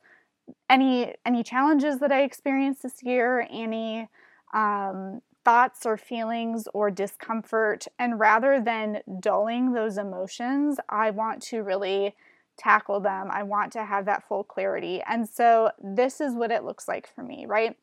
any 0.70 1.13
any 1.25 1.44
challenges 1.44 2.00
that 2.00 2.12
I 2.12 2.24
experienced 2.24 2.84
this 2.84 3.04
year, 3.04 3.48
any 3.50 4.08
um, 4.54 5.22
thoughts 5.46 5.86
or 5.86 5.98
feelings 5.98 6.68
or 6.74 6.89
discomfort, 6.92 7.88
and 7.98 8.20
rather 8.20 8.62
than 8.62 9.01
dulling 9.20 9.74
those 9.74 9.98
emotions, 9.98 10.80
I 10.89 11.12
want 11.12 11.42
to 11.44 11.63
really 11.63 12.16
tackle 12.58 13.00
them. 13.00 13.30
I 13.32 13.44
want 13.44 13.72
to 13.74 13.86
have 13.86 14.06
that 14.06 14.28
full 14.28 14.44
clarity, 14.44 15.01
and 15.08 15.28
so 15.28 15.72
this 15.82 16.20
is 16.20 16.34
what 16.34 16.51
it 16.51 16.63
looks 16.63 16.88
like 16.88 17.08
for 17.08 17.24
me, 17.24 17.46
right? 17.48 17.75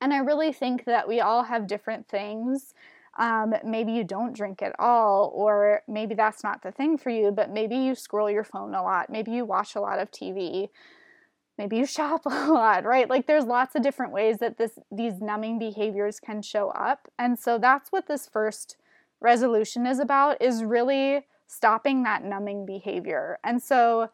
And 0.00 0.12
I 0.12 0.18
really 0.18 0.52
think 0.52 0.84
that 0.84 1.08
we 1.08 1.20
all 1.20 1.44
have 1.44 1.66
different 1.66 2.08
things 2.08 2.74
um, 3.18 3.54
maybe 3.64 3.92
you 3.92 4.04
don't 4.04 4.34
drink 4.34 4.62
at 4.62 4.74
all, 4.78 5.30
or 5.34 5.82
maybe 5.86 6.14
that's 6.14 6.42
not 6.42 6.62
the 6.62 6.72
thing 6.72 6.98
for 6.98 7.10
you, 7.10 7.30
but 7.30 7.50
maybe 7.50 7.76
you 7.76 7.94
scroll 7.94 8.30
your 8.30 8.44
phone 8.44 8.74
a 8.74 8.82
lot, 8.82 9.10
maybe 9.10 9.30
you 9.30 9.44
watch 9.44 9.76
a 9.76 9.80
lot 9.80 10.00
of 10.00 10.10
TV, 10.10 10.68
maybe 11.56 11.76
you 11.76 11.86
shop 11.98 12.26
a 12.26 12.50
lot, 12.50 12.84
right? 12.84 13.08
Like 13.08 13.26
there's 13.26 13.44
lots 13.44 13.74
of 13.74 13.82
different 13.82 14.12
ways 14.12 14.38
that 14.38 14.58
this 14.58 14.78
these 14.90 15.20
numbing 15.20 15.58
behaviors 15.58 16.18
can 16.18 16.42
show 16.42 16.70
up. 16.70 17.08
And 17.18 17.38
so 17.38 17.58
that's 17.58 17.92
what 17.92 18.08
this 18.08 18.26
first 18.26 18.76
resolution 19.20 19.86
is 19.86 20.00
about 20.00 20.42
is 20.42 20.64
really 20.64 21.26
stopping 21.46 22.02
that 22.02 22.24
numbing 22.24 22.66
behavior. 22.66 23.38
And 23.44 23.62
so 23.62 24.10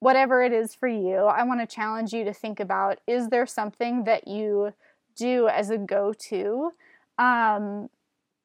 whatever 0.00 0.42
it 0.42 0.52
is 0.52 0.74
for 0.74 0.88
you, 0.88 1.16
I 1.16 1.44
want 1.44 1.60
to 1.60 1.66
challenge 1.66 2.12
you 2.12 2.24
to 2.24 2.32
think 2.32 2.58
about 2.58 2.98
is 3.06 3.28
there 3.28 3.46
something 3.46 4.04
that 4.04 4.26
you 4.26 4.72
do 5.16 5.48
as 5.48 5.70
a 5.70 5.78
go-to 5.78 6.72
um, 7.18 7.90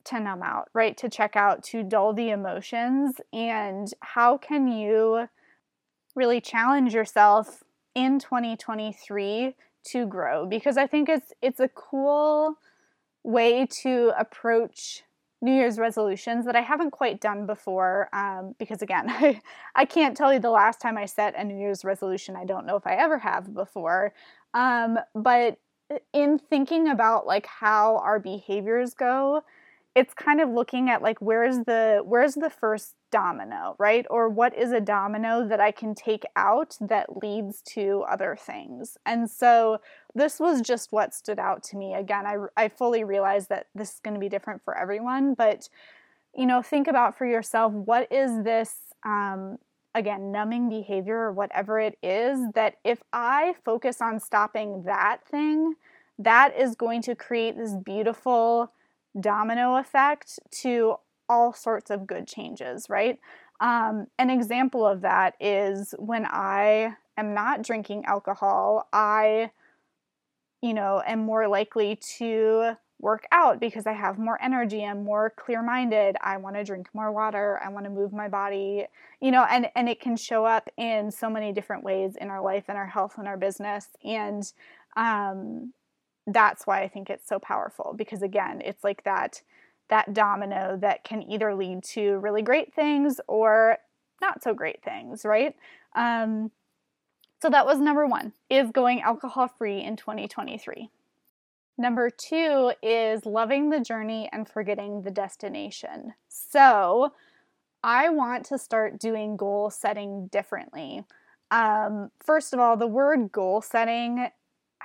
to 0.06 0.20
numb 0.20 0.44
out, 0.44 0.70
right? 0.74 0.96
To 0.98 1.10
check 1.10 1.36
out, 1.36 1.64
to 1.66 1.84
dull 1.84 2.14
the 2.14 2.30
emotions. 2.30 3.16
And 3.32 3.92
how 4.02 4.38
can 4.38 4.68
you 4.68 5.28
really 6.16 6.42
challenge 6.42 6.94
yourself 6.94 7.64
in 7.96 8.20
2023 8.20 9.56
to 9.86 10.06
grow? 10.06 10.46
Because 10.46 10.78
I 10.78 10.88
think 10.88 11.10
it's 11.10 11.34
it's 11.42 11.60
a 11.60 11.70
cool 11.70 12.56
way 13.24 13.66
to 13.84 14.12
approach 14.18 15.04
New 15.42 15.54
Year's 15.54 15.78
resolutions 15.78 16.46
that 16.46 16.56
I 16.56 16.62
haven't 16.62 16.92
quite 16.92 17.20
done 17.20 17.46
before. 17.46 18.10
Um, 18.14 18.56
because 18.58 18.82
again, 18.82 19.06
I, 19.10 19.42
I 19.76 19.86
can't 19.86 20.16
tell 20.16 20.34
you 20.34 20.40
the 20.40 20.50
last 20.50 20.82
time 20.82 20.98
I 20.98 21.06
set 21.06 21.36
a 21.38 21.44
New 21.44 21.58
Year's 21.58 21.84
resolution. 21.84 22.36
I 22.36 22.46
don't 22.46 22.66
know 22.66 22.78
if 22.78 22.88
I 22.88 22.96
ever 22.96 23.20
have 23.20 23.54
before. 23.54 24.14
Um, 24.54 24.98
but 25.14 25.58
in 26.14 26.40
thinking 26.40 26.88
about 26.88 27.28
like 27.28 27.46
how 27.46 27.98
our 27.98 28.20
behaviors 28.20 28.94
go, 28.94 29.44
it's 29.96 30.14
kind 30.14 30.42
of 30.42 30.50
looking 30.50 30.90
at 30.90 31.02
like 31.02 31.20
where's 31.20 31.58
the 31.66 32.02
where's 32.04 32.36
the 32.36 32.50
first 32.50 32.96
domino 33.12 33.76
right? 33.78 34.06
Or 34.10 34.28
what 34.28 34.58
is 34.58 34.72
a 34.72 34.82
domino 34.82 35.48
that 35.48 35.60
i 35.60 35.72
can 35.72 35.94
take 35.94 36.24
out 36.36 36.78
that 36.82 37.22
leads 37.22 37.62
to 37.74 38.04
other 38.10 38.36
things? 38.40 38.98
And 39.06 39.30
so 39.30 39.80
this 40.16 40.40
was 40.40 40.62
just 40.62 40.92
what 40.92 41.14
stood 41.14 41.40
out 41.40 41.64
to 41.66 41.78
me. 41.78 41.94
Again 41.94 42.26
i, 42.26 42.38
I 42.58 42.70
fully 42.70 43.04
realize 43.04 43.48
that 43.48 43.68
this 43.76 43.94
is 43.94 44.00
going 44.04 44.16
to 44.16 44.20
be 44.20 44.30
different 44.30 44.64
for 44.64 44.78
everyone 44.78 45.34
but 45.36 45.70
you 46.36 46.46
know 46.46 46.62
think 46.62 46.88
about 46.88 47.18
for 47.18 47.26
yourself 47.26 47.72
what 47.72 48.12
is 48.12 48.44
this 48.44 48.76
um, 49.06 49.58
again 49.96 50.32
numbing 50.32 50.70
behavior 50.70 51.18
or 51.18 51.32
whatever 51.32 51.80
it 51.80 51.98
is 52.02 52.40
that 52.56 52.76
if 52.84 53.02
i 53.14 53.54
focus 53.64 54.02
on 54.02 54.20
stopping 54.20 54.84
that 54.84 55.20
thing 55.28 55.76
that 56.20 56.56
is 56.58 56.76
going 56.76 57.02
to 57.02 57.16
create 57.16 57.58
this 57.58 57.74
beautiful 57.84 58.72
domino 59.20 59.76
effect 59.78 60.40
to 60.62 60.96
all 61.30 61.54
sorts 61.54 61.90
of 61.90 62.08
good 62.08 62.28
changes, 62.28 62.90
right? 62.90 63.20
Um, 63.60 64.08
an 64.20 64.30
example 64.30 64.86
of 64.86 65.02
that 65.02 65.36
is 65.40 65.96
when 65.98 66.26
I 66.26 66.96
am 67.18 67.34
not 67.34 67.62
drinking 67.62 68.06
alcohol, 68.06 68.88
I, 68.92 69.52
you 70.62 70.74
know, 70.74 71.02
am 71.06 71.20
more 71.20 71.48
likely 71.48 71.98
to 72.18 72.74
work 73.00 73.26
out 73.32 73.60
because 73.60 73.86
I 73.86 73.92
have 73.92 74.18
more 74.18 74.42
energy. 74.42 74.84
I'm 74.84 75.04
more 75.04 75.34
clear 75.36 75.62
minded. 75.62 76.16
I 76.22 76.38
want 76.38 76.56
to 76.56 76.64
drink 76.64 76.88
more 76.94 77.12
water. 77.12 77.60
I 77.64 77.70
want 77.70 77.86
to 77.86 77.92
move 77.92 78.14
my 78.14 78.30
body, 78.30 78.86
you 79.22 79.30
know, 79.30 79.46
and, 79.50 79.70
and 79.76 79.90
it 79.90 80.00
can 80.00 80.16
show 80.16 80.46
up 80.46 80.70
in 80.78 81.12
so 81.12 81.30
many 81.30 81.52
different 81.52 81.84
ways 81.84 82.16
in 82.20 82.30
our 82.30 82.42
life 82.42 82.66
and 82.70 82.78
our 82.78 82.88
health 82.88 83.16
and 83.18 83.28
our 83.28 83.38
business. 83.38 83.90
And, 84.04 84.52
um, 84.96 85.74
that's 86.28 86.66
why 86.66 86.82
I 86.82 86.88
think 86.88 87.10
it's 87.10 87.28
so 87.28 87.40
powerful 87.40 87.94
because 87.98 88.22
again, 88.22 88.62
it's 88.64 88.84
like 88.84 89.04
that 89.04 89.42
that 89.90 90.14
domino 90.14 90.78
that 90.78 91.04
can 91.04 91.22
either 91.24 91.54
lead 91.54 91.84
to 91.84 92.18
really 92.20 92.42
great 92.42 92.74
things 92.74 93.20
or 93.28 93.78
not 94.22 94.42
so 94.42 94.54
great 94.54 94.82
things, 94.84 95.26
right? 95.26 95.56
Um, 95.96 96.52
so 97.42 97.50
that 97.50 97.66
was 97.66 97.80
number 97.80 98.08
one 98.08 98.32
is 98.50 98.72
going 98.72 99.02
alcohol 99.02 99.50
free 99.50 99.82
in 99.82 99.98
2023. 99.98 100.90
Number 101.78 102.10
two 102.10 102.72
is 102.82 103.26
loving 103.26 103.70
the 103.70 103.82
journey 103.82 104.30
and 104.32 104.48
forgetting 104.48 105.02
the 105.02 105.12
destination. 105.12 106.14
So 106.30 107.14
I 107.84 108.10
want 108.10 108.46
to 108.46 108.58
start 108.58 109.00
doing 109.00 109.36
goal 109.36 109.70
setting 109.70 110.28
differently. 110.28 111.04
Um, 111.52 112.12
first 112.24 112.54
of 112.54 112.60
all, 112.60 112.78
the 112.78 112.88
word 112.88 113.32
goal 113.32 113.62
setting 113.62 114.30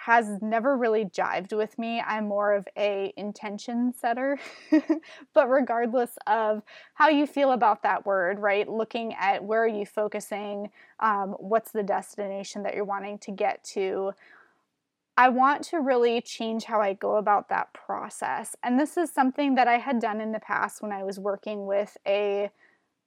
has 0.09 0.41
never 0.41 0.75
really 0.75 1.05
jived 1.05 1.55
with 1.55 1.79
me. 1.79 2.01
I'm 2.01 2.29
more 2.29 2.55
of 2.55 2.67
a 2.79 3.13
intention 3.19 3.93
setter. 3.93 4.39
but 5.35 5.51
regardless 5.51 6.17
of 6.27 6.63
how 6.95 7.11
you 7.11 7.27
feel 7.27 7.53
about 7.53 7.83
that 7.83 8.07
word, 8.07 8.39
right? 8.39 8.67
Looking 8.67 9.13
at 9.21 9.45
where 9.45 9.65
are 9.65 9.69
you 9.69 9.85
focusing, 9.85 10.71
um, 10.99 11.37
what's 11.39 11.73
the 11.73 11.83
destination 11.83 12.63
that 12.63 12.75
you're 12.75 12.87
wanting 12.87 13.19
to 13.19 13.33
get 13.33 13.63
to. 13.75 14.13
I 15.19 15.29
want 15.29 15.63
to 15.65 15.77
really 15.77 16.23
change 16.23 16.65
how 16.65 16.81
I 16.81 16.95
go 16.95 17.17
about 17.17 17.51
that 17.51 17.75
process. 17.75 18.57
And 18.63 18.81
this 18.81 18.97
is 18.97 19.13
something 19.13 19.57
that 19.57 19.69
I 19.69 19.77
had 19.77 20.01
done 20.01 20.23
in 20.23 20.33
the 20.33 20.41
past 20.41 20.81
when 20.81 20.91
I 20.91 21.05
was 21.05 21.19
working 21.19 21.67
with 21.67 21.99
a 22.07 22.49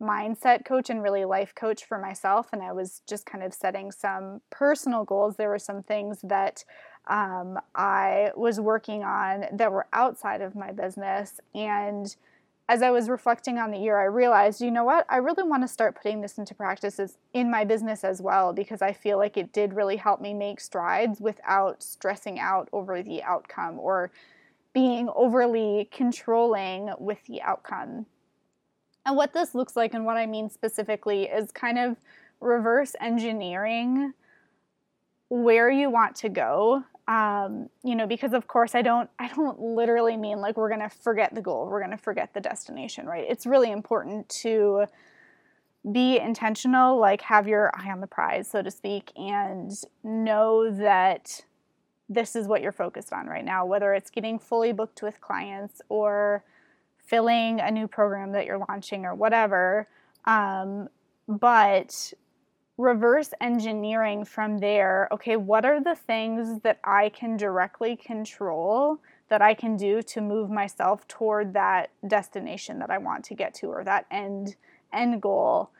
mindset 0.02 0.66
coach 0.66 0.90
and 0.90 1.04
really 1.04 1.26
life 1.26 1.54
coach 1.56 1.86
for 1.86 1.98
myself. 1.98 2.48
And 2.52 2.62
I 2.62 2.74
was 2.74 3.02
just 3.08 3.26
kind 3.26 3.44
of 3.44 3.54
setting 3.54 3.92
some 3.92 4.42
personal 4.50 5.06
goals. 5.06 5.36
There 5.36 5.50
were 5.50 5.60
some 5.60 5.84
things 5.84 6.20
that 6.24 6.64
um, 7.08 7.60
I 7.76 8.32
was 8.36 8.60
working 8.60 9.04
on 9.04 9.46
that 9.54 9.72
were 9.72 9.88
outside 9.94 10.42
of 10.42 10.56
my 10.56 10.72
business. 10.72 11.40
And 11.56 12.16
as 12.70 12.82
I 12.82 12.92
was 12.92 13.10
reflecting 13.10 13.58
on 13.58 13.72
the 13.72 13.78
year, 13.78 14.00
I 14.00 14.06
realized, 14.06 14.62
you 14.62 14.72
know 14.72 14.86
what? 14.86 15.06
I 15.10 15.18
really 15.18 15.44
want 15.44 15.64
to 15.64 15.68
start 15.68 15.96
putting 15.96 16.22
this 16.22 16.38
into 16.38 16.56
practices 16.56 17.18
in 17.34 17.52
my 17.52 17.66
business 17.66 18.04
as 18.04 18.22
well 18.22 18.54
because 18.54 18.82
I 18.82 18.94
feel 18.94 19.18
like 19.18 19.36
it 19.36 19.52
did 19.52 19.74
really 19.74 19.98
help 19.98 20.22
me 20.22 20.34
make 20.34 20.62
strides 20.62 21.20
without 21.20 21.84
stressing 21.84 22.40
out 22.40 22.70
over 22.72 23.04
the 23.04 23.24
outcome 23.24 23.78
or 23.80 24.12
being 24.74 25.10
overly 25.16 25.90
controlling 25.92 26.92
with 26.98 27.24
the 27.26 27.42
outcome. 27.42 28.06
And 29.06 29.18
what 29.18 29.34
this 29.34 29.56
looks 29.56 29.76
like, 29.76 29.94
and 29.94 30.06
what 30.06 30.18
I 30.18 30.26
mean 30.26 30.50
specifically, 30.50 31.24
is 31.24 31.52
kind 31.52 31.78
of 31.78 31.98
reverse 32.40 32.96
engineering 33.02 34.14
where 35.30 35.70
you 35.70 35.90
want 35.90 36.16
to 36.18 36.30
go 36.30 36.84
um, 37.08 37.70
you 37.84 37.96
know 37.96 38.08
because 38.08 38.34
of 38.34 38.48
course 38.48 38.76
i 38.76 38.82
don't 38.82 39.10
i 39.20 39.28
don't 39.30 39.60
literally 39.60 40.16
mean 40.16 40.40
like 40.40 40.56
we're 40.58 40.70
going 40.70 40.82
to 40.82 40.90
forget 40.90 41.34
the 41.34 41.42
goal 41.42 41.68
we're 41.70 41.80
going 41.80 41.92
to 41.92 41.98
forget 41.98 42.34
the 42.34 42.42
destination 42.42 43.06
right? 43.06 43.26
It's 43.28 43.46
really 43.46 43.72
important 43.72 44.30
to 44.30 44.86
be 45.92 46.20
intentional 46.20 47.00
like 47.00 47.22
have 47.22 47.48
your 47.48 47.72
eye 47.76 47.90
on 47.90 48.02
the 48.02 48.08
prize 48.08 48.50
so 48.50 48.62
to 48.62 48.70
speak 48.70 49.12
and 49.16 49.72
know 50.04 50.72
that 50.72 51.44
this 52.08 52.36
is 52.36 52.48
what 52.48 52.62
you're 52.62 52.72
focused 52.72 53.12
on 53.12 53.26
right 53.26 53.44
now 53.44 53.66
whether 53.66 53.94
it's 53.94 54.12
getting 54.12 54.38
fully 54.38 54.72
booked 54.72 55.02
with 55.02 55.20
clients 55.20 55.82
or 55.90 56.44
filling 57.12 57.60
a 57.60 57.70
new 57.70 57.90
program 57.90 58.32
that 58.32 58.46
you're 58.46 58.64
launching 58.70 59.04
or 59.04 59.14
whatever. 59.14 59.86
Um, 60.24 60.88
but 61.28 62.14
reverse 62.78 63.34
engineering 63.42 64.26
from 64.26 64.58
there 64.60 65.08
okay, 65.12 65.36
what 65.36 65.66
are 65.66 65.82
the 65.82 65.96
things 65.96 66.62
that 66.62 66.80
I 66.84 67.10
can 67.10 67.38
directly 67.38 67.96
control 67.96 69.00
that 69.30 69.42
I 69.42 69.54
can 69.54 69.78
do 69.78 70.02
to 70.02 70.22
move 70.22 70.50
myself 70.50 71.08
toward 71.08 71.54
that 71.54 71.92
destination 72.08 72.80
that 72.80 72.90
I 72.90 72.98
want 72.98 73.24
to 73.26 73.34
get 73.34 73.54
to 73.56 73.68
or 73.68 73.84
that 73.84 74.06
end 74.12 74.56
end 74.92 75.22
goal 75.22 75.72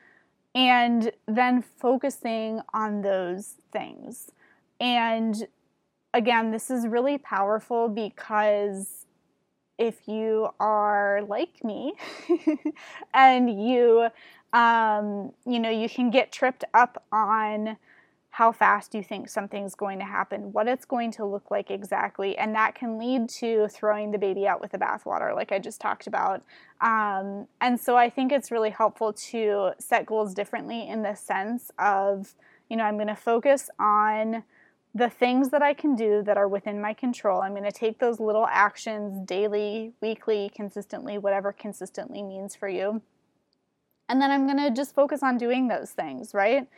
and 0.54 1.12
then 1.26 1.62
focusing 1.62 2.60
on 2.74 3.02
those 3.02 3.54
things. 3.72 4.30
And 4.80 5.46
again, 6.12 6.50
this 6.50 6.70
is 6.70 6.86
really 6.86 7.18
powerful 7.18 7.88
because 7.88 9.06
if 9.78 10.06
you 10.06 10.50
are 10.60 11.22
like 11.26 11.64
me 11.64 11.94
and 13.14 13.66
you 13.66 14.08
um, 14.52 15.32
you 15.46 15.58
know, 15.58 15.70
you 15.70 15.88
can 15.88 16.10
get 16.10 16.32
tripped 16.32 16.64
up 16.74 17.02
on 17.10 17.76
how 18.32 18.50
fast 18.50 18.94
you 18.94 19.02
think 19.02 19.28
something's 19.28 19.74
going 19.74 19.98
to 19.98 20.06
happen, 20.06 20.52
what 20.54 20.66
it's 20.66 20.86
going 20.86 21.10
to 21.12 21.24
look 21.24 21.50
like 21.50 21.70
exactly, 21.70 22.36
and 22.38 22.54
that 22.54 22.74
can 22.74 22.98
lead 22.98 23.28
to 23.28 23.68
throwing 23.68 24.10
the 24.10 24.16
baby 24.16 24.46
out 24.46 24.58
with 24.58 24.72
the 24.72 24.78
bathwater, 24.78 25.34
like 25.34 25.52
I 25.52 25.58
just 25.58 25.82
talked 25.82 26.06
about. 26.06 26.42
Um, 26.80 27.46
and 27.60 27.78
so 27.78 27.96
I 27.96 28.08
think 28.08 28.32
it's 28.32 28.50
really 28.50 28.70
helpful 28.70 29.12
to 29.30 29.72
set 29.78 30.06
goals 30.06 30.32
differently 30.32 30.88
in 30.88 31.02
the 31.02 31.14
sense 31.14 31.70
of, 31.78 32.34
you 32.70 32.76
know, 32.78 32.84
I'm 32.84 32.96
going 32.96 33.08
to 33.08 33.14
focus 33.14 33.68
on 33.78 34.44
the 34.94 35.10
things 35.10 35.50
that 35.50 35.60
I 35.60 35.74
can 35.74 35.94
do 35.94 36.22
that 36.22 36.38
are 36.38 36.48
within 36.48 36.80
my 36.80 36.94
control. 36.94 37.42
I'm 37.42 37.52
going 37.52 37.64
to 37.64 37.72
take 37.72 37.98
those 37.98 38.18
little 38.18 38.46
actions 38.50 39.26
daily, 39.26 39.92
weekly, 40.00 40.50
consistently, 40.54 41.18
whatever 41.18 41.52
consistently 41.52 42.22
means 42.22 42.56
for 42.56 42.68
you 42.68 43.02
and 44.12 44.20
then 44.20 44.30
I'm 44.30 44.44
going 44.44 44.58
to 44.58 44.70
just 44.70 44.94
focus 44.94 45.22
on 45.22 45.38
doing 45.38 45.68
those 45.68 45.90
things, 45.90 46.34
right? 46.34 46.68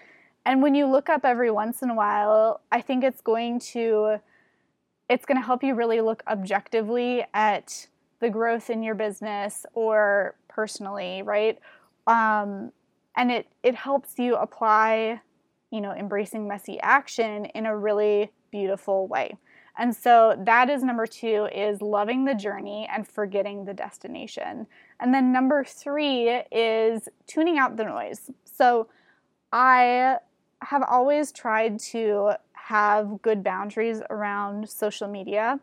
And 0.46 0.62
when 0.62 0.76
you 0.76 0.86
look 0.86 1.08
up 1.08 1.24
every 1.24 1.50
once 1.50 1.82
in 1.82 1.90
a 1.90 1.94
while, 1.94 2.60
I 2.70 2.80
think 2.80 3.02
it's 3.02 3.20
going 3.20 3.58
to 3.72 4.20
it's 5.10 5.26
going 5.26 5.36
to 5.36 5.44
help 5.44 5.64
you 5.64 5.74
really 5.74 6.00
look 6.00 6.22
objectively 6.28 7.24
at 7.34 7.88
the 8.20 8.30
growth 8.30 8.70
in 8.70 8.84
your 8.84 8.94
business 8.94 9.66
or 9.74 10.36
personally, 10.46 11.22
right? 11.22 11.58
Um, 12.06 12.70
and 13.16 13.32
it 13.32 13.48
it 13.64 13.74
helps 13.74 14.16
you 14.16 14.36
apply, 14.36 15.20
you 15.72 15.80
know, 15.80 15.90
embracing 15.90 16.46
messy 16.46 16.78
action 16.82 17.46
in 17.46 17.66
a 17.66 17.76
really 17.76 18.30
beautiful 18.52 19.08
way. 19.08 19.36
And 19.76 19.94
so 19.96 20.40
that 20.46 20.70
is 20.70 20.84
number 20.84 21.08
two 21.08 21.48
is 21.52 21.82
loving 21.82 22.26
the 22.26 22.34
journey 22.36 22.88
and 22.88 23.08
forgetting 23.08 23.64
the 23.64 23.74
destination. 23.74 24.68
And 25.00 25.12
then 25.12 25.32
number 25.32 25.64
three 25.64 26.28
is 26.52 27.08
tuning 27.26 27.58
out 27.58 27.76
the 27.76 27.84
noise. 27.84 28.30
So 28.44 28.88
I 29.52 30.18
have 30.62 30.82
always 30.82 31.32
tried 31.32 31.78
to 31.78 32.32
have 32.52 33.20
good 33.22 33.44
boundaries 33.44 34.00
around 34.08 34.68
social 34.68 35.08
media. 35.08 35.60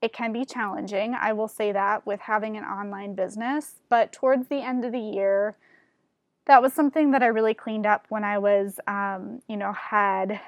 It 0.00 0.12
can 0.12 0.32
be 0.32 0.44
challenging, 0.44 1.14
I 1.14 1.32
will 1.32 1.48
say 1.48 1.72
that, 1.72 2.06
with 2.06 2.20
having 2.20 2.56
an 2.56 2.64
online 2.64 3.14
business. 3.14 3.74
But 3.88 4.12
towards 4.12 4.48
the 4.48 4.62
end 4.62 4.84
of 4.84 4.92
the 4.92 5.00
year, 5.00 5.56
that 6.46 6.62
was 6.62 6.72
something 6.72 7.10
that 7.10 7.22
I 7.22 7.26
really 7.26 7.52
cleaned 7.52 7.84
up 7.84 8.06
when 8.08 8.24
I 8.24 8.38
was, 8.38 8.80
um, 8.86 9.42
you 9.48 9.56
know, 9.56 9.72
had 9.72 10.40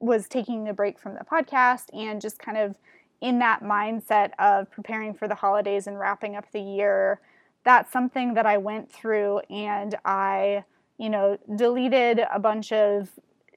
was 0.00 0.26
taking 0.26 0.66
a 0.66 0.72
break 0.72 0.98
from 0.98 1.14
the 1.14 1.24
podcast 1.30 1.84
and 1.92 2.20
just 2.20 2.38
kind 2.38 2.56
of 2.56 2.76
in 3.20 3.38
that 3.40 3.62
mindset 3.62 4.30
of 4.38 4.70
preparing 4.70 5.14
for 5.14 5.28
the 5.28 5.34
holidays 5.34 5.86
and 5.86 5.98
wrapping 5.98 6.36
up 6.36 6.50
the 6.52 6.60
year, 6.60 7.20
that's 7.64 7.92
something 7.92 8.34
that 8.34 8.46
I 8.46 8.56
went 8.56 8.90
through 8.90 9.40
and 9.50 9.94
I, 10.04 10.64
you 10.98 11.10
know, 11.10 11.38
deleted 11.56 12.20
a 12.32 12.38
bunch 12.38 12.72
of 12.72 13.10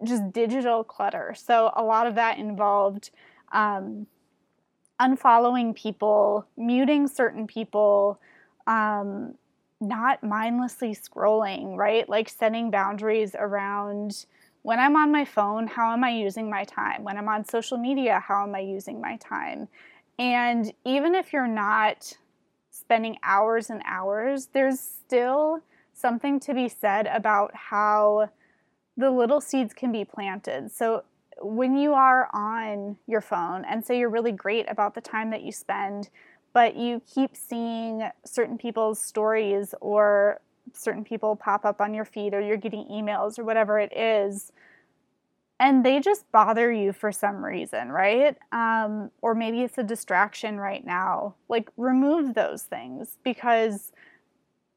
just 0.04 0.32
digital 0.34 0.84
clutter. 0.84 1.34
So 1.38 1.71
a 1.76 1.84
lot 1.84 2.08
of 2.08 2.15
that 2.15 2.38
involved 2.38 3.12
um, 3.54 4.08
unfollowing 4.99 5.76
people, 5.76 6.45
muting 6.58 7.08
certain 7.08 7.47
people, 7.47 8.19
um, 8.67 9.36
not 9.80 10.23
mindlessly 10.23 10.95
scrolling, 10.95 11.76
right? 11.78 12.08
Like 12.08 12.30
setting 12.30 12.71
boundaries 12.71 13.36
around 13.38 14.26
when 14.63 14.80
I'm 14.80 14.95
on 14.95 15.12
my 15.12 15.26
phone, 15.26 15.67
how 15.67 15.91
am 15.91 16.04
I 16.04 16.12
using 16.12 16.49
my 16.49 16.63
time? 16.63 17.04
When 17.04 17.17
I'm 17.17 17.30
on 17.30 17.45
social 17.45 17.78
media, 17.78 18.23
how 18.26 18.43
am 18.43 18.56
I 18.56 18.60
using 18.60 18.99
my 18.99 19.17
time? 19.17 19.67
And 20.17 20.73
even 20.86 21.15
if 21.15 21.34
you're 21.34 21.47
not 21.47 22.17
spending 22.71 23.17
hours 23.23 23.69
and 23.69 23.82
hours, 23.86 24.47
there's 24.54 24.80
still 24.80 25.60
something 25.93 26.39
to 26.39 26.54
be 26.54 26.69
said 26.69 27.08
about 27.08 27.54
how 27.54 28.30
the 28.95 29.12
little 29.12 29.41
seeds 29.41 29.73
can 29.73 29.91
be 29.91 30.06
planted. 30.06 30.71
So 30.71 31.04
when 31.41 31.76
you 31.76 31.93
are 31.93 32.30
on 32.34 32.97
your 33.06 33.21
phone 33.21 33.65
and 33.65 33.84
say 33.84 33.99
you're 33.99 34.10
really 34.10 34.32
great 34.32 34.69
about 34.69 34.95
the 34.95 35.02
time 35.02 35.30
that 35.32 35.41
you 35.41 35.52
spend, 35.52 36.10
but 36.54 36.78
you 36.78 37.02
keep 37.12 37.36
seeing 37.36 38.10
certain 38.26 38.58
people's 38.58 39.02
stories 39.02 39.76
or 39.82 40.39
certain 40.71 41.04
people 41.04 41.36
pop 41.36 41.65
up 41.65 41.82
on 41.82 41.93
your 41.93 42.06
feed 42.06 42.34
or 42.34 42.39
you're 42.41 42.58
getting 42.58 42.86
emails 42.86 43.38
or 43.38 43.43
whatever 43.43 43.80
it 43.80 43.95
is 43.95 44.52
and 45.60 45.86
they 45.86 45.99
just 45.99 46.30
bother 46.32 46.71
you 46.71 46.91
for 46.91 47.12
some 47.12 47.43
reason 47.43 47.89
right? 47.89 48.38
Um, 48.52 49.12
or 49.21 49.34
maybe 49.34 49.62
it's 49.62 49.78
a 49.78 49.84
distraction 49.84 50.60
right 50.60 50.86
now. 50.86 51.36
Like 51.47 51.69
remove 51.78 52.34
those 52.34 52.63
things 52.63 53.17
because 53.23 53.91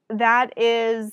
that 0.09 0.57
is 0.57 1.11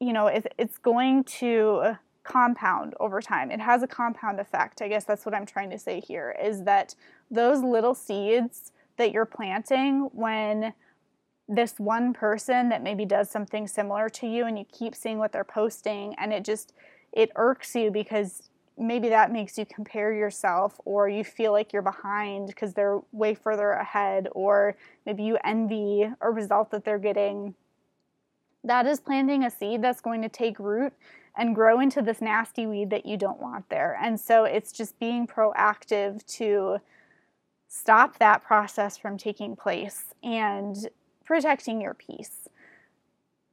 you 0.00 0.12
know 0.12 0.26
it, 0.26 0.52
it's 0.58 0.78
going 0.78 1.24
to 1.24 1.96
compound 2.24 2.94
over 3.00 3.20
time. 3.22 3.50
It 3.50 3.60
has 3.60 3.82
a 3.82 3.86
compound 3.86 4.40
effect 4.40 4.82
i 4.82 4.88
guess 4.88 5.04
that's 5.04 5.24
what 5.24 5.34
i'm 5.34 5.46
trying 5.46 5.70
to 5.70 5.78
say 5.78 6.00
here 6.00 6.36
is 6.42 6.64
that 6.64 6.94
those 7.30 7.62
little 7.62 7.94
seeds 7.94 8.72
that 8.96 9.12
you're 9.12 9.24
planting 9.26 10.10
when 10.12 10.72
this 11.48 11.74
one 11.78 12.12
person 12.12 12.68
that 12.70 12.82
maybe 12.82 13.04
does 13.04 13.30
something 13.30 13.66
similar 13.66 14.08
to 14.08 14.26
you 14.26 14.46
and 14.46 14.58
you 14.58 14.64
keep 14.72 14.94
seeing 14.94 15.18
what 15.18 15.32
they're 15.32 15.44
posting 15.44 16.14
and 16.18 16.32
it 16.32 16.44
just 16.44 16.72
it 17.12 17.30
irks 17.36 17.74
you 17.74 17.90
because 17.90 18.48
maybe 18.76 19.08
that 19.08 19.30
makes 19.30 19.56
you 19.56 19.64
compare 19.66 20.12
yourself 20.12 20.80
or 20.84 21.08
you 21.08 21.22
feel 21.22 21.52
like 21.52 21.72
you're 21.72 21.82
behind 21.82 22.48
because 22.48 22.74
they're 22.74 23.00
way 23.12 23.34
further 23.34 23.70
ahead 23.72 24.28
or 24.32 24.76
maybe 25.06 25.22
you 25.22 25.38
envy 25.44 26.08
a 26.20 26.30
result 26.30 26.70
that 26.70 26.84
they're 26.84 26.98
getting. 26.98 27.54
That 28.64 28.86
is 28.86 28.98
planting 28.98 29.44
a 29.44 29.50
seed 29.50 29.82
that's 29.82 30.00
going 30.00 30.22
to 30.22 30.28
take 30.28 30.58
root 30.58 30.92
and 31.36 31.54
grow 31.54 31.80
into 31.80 32.02
this 32.02 32.20
nasty 32.20 32.66
weed 32.66 32.90
that 32.90 33.06
you 33.06 33.16
don't 33.16 33.40
want 33.40 33.68
there. 33.68 33.98
And 34.02 34.18
so 34.18 34.44
it's 34.44 34.72
just 34.72 34.98
being 34.98 35.26
proactive 35.26 36.24
to 36.38 36.78
stop 37.68 38.18
that 38.18 38.42
process 38.42 38.96
from 38.96 39.18
taking 39.18 39.54
place 39.56 40.14
and 40.22 40.88
protecting 41.24 41.80
your 41.80 41.94
peace. 41.94 42.48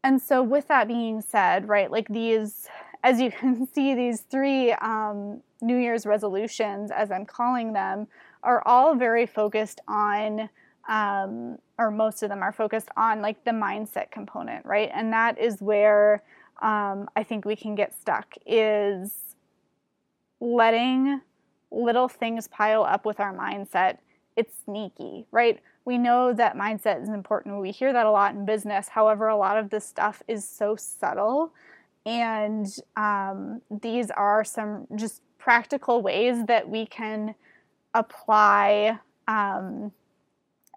And 0.03 0.21
so, 0.21 0.41
with 0.41 0.67
that 0.67 0.87
being 0.87 1.21
said, 1.21 1.67
right, 1.67 1.91
like 1.91 2.07
these, 2.07 2.67
as 3.03 3.19
you 3.19 3.31
can 3.39 3.67
see, 3.71 3.93
these 3.93 4.21
three 4.21 4.71
um, 4.73 5.41
New 5.61 5.77
Year's 5.77 6.05
resolutions, 6.05 6.91
as 6.91 7.11
I'm 7.11 7.25
calling 7.25 7.73
them, 7.73 8.07
are 8.43 8.63
all 8.65 8.95
very 8.95 9.25
focused 9.25 9.79
on, 9.87 10.49
um, 10.89 11.59
or 11.77 11.91
most 11.91 12.23
of 12.23 12.29
them 12.29 12.41
are 12.41 12.51
focused 12.51 12.89
on 12.97 13.21
like 13.21 13.43
the 13.43 13.51
mindset 13.51 14.09
component, 14.09 14.65
right? 14.65 14.89
And 14.93 15.13
that 15.13 15.37
is 15.37 15.61
where 15.61 16.23
um, 16.61 17.09
I 17.15 17.23
think 17.23 17.45
we 17.45 17.55
can 17.55 17.75
get 17.75 17.93
stuck 17.99 18.35
is 18.45 19.11
letting 20.39 21.21
little 21.71 22.07
things 22.07 22.47
pile 22.47 22.83
up 22.83 23.05
with 23.05 23.19
our 23.19 23.33
mindset. 23.33 23.97
It's 24.35 24.53
sneaky, 24.65 25.27
right? 25.31 25.59
We 25.85 25.97
know 25.97 26.33
that 26.33 26.55
mindset 26.55 27.01
is 27.01 27.09
important. 27.09 27.59
We 27.59 27.71
hear 27.71 27.91
that 27.93 28.05
a 28.05 28.11
lot 28.11 28.35
in 28.35 28.45
business. 28.45 28.89
However, 28.89 29.27
a 29.27 29.35
lot 29.35 29.57
of 29.57 29.69
this 29.69 29.85
stuff 29.85 30.21
is 30.27 30.47
so 30.47 30.75
subtle. 30.75 31.53
And 32.05 32.67
um, 32.95 33.61
these 33.69 34.11
are 34.11 34.43
some 34.43 34.87
just 34.95 35.21
practical 35.37 36.01
ways 36.01 36.45
that 36.45 36.69
we 36.69 36.85
can 36.85 37.35
apply 37.93 38.99
um, 39.27 39.91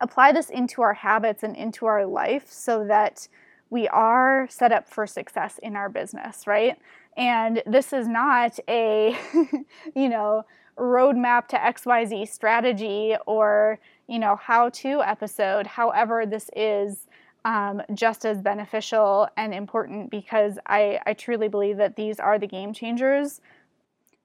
apply 0.00 0.32
this 0.32 0.50
into 0.50 0.82
our 0.82 0.94
habits 0.94 1.42
and 1.42 1.56
into 1.56 1.86
our 1.86 2.04
life 2.04 2.50
so 2.50 2.84
that 2.86 3.28
we 3.70 3.88
are 3.88 4.46
set 4.50 4.72
up 4.72 4.88
for 4.88 5.06
success 5.06 5.58
in 5.62 5.76
our 5.76 5.88
business, 5.88 6.46
right? 6.46 6.78
And 7.16 7.62
this 7.66 7.92
is 7.92 8.06
not 8.06 8.58
a, 8.68 9.16
you 9.94 10.08
know, 10.08 10.44
roadmap 10.76 11.48
to 11.48 11.56
XYZ 11.56 12.28
strategy 12.28 13.14
or, 13.26 13.78
you 14.08 14.18
know, 14.18 14.37
how 14.37 14.68
to 14.70 15.02
episode. 15.02 15.66
However, 15.66 16.26
this 16.26 16.50
is 16.56 17.06
um, 17.44 17.82
just 17.92 18.24
as 18.24 18.40
beneficial 18.40 19.28
and 19.37 19.54
important 19.54 20.10
because 20.10 20.58
I, 20.66 21.00
I 21.06 21.12
truly 21.12 21.48
believe 21.48 21.76
that 21.76 21.96
these 21.96 22.18
are 22.18 22.38
the 22.38 22.46
game 22.46 22.72
changers 22.72 23.40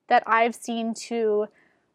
that 0.08 0.24
I've 0.26 0.56
seen 0.56 0.94
to 0.96 1.48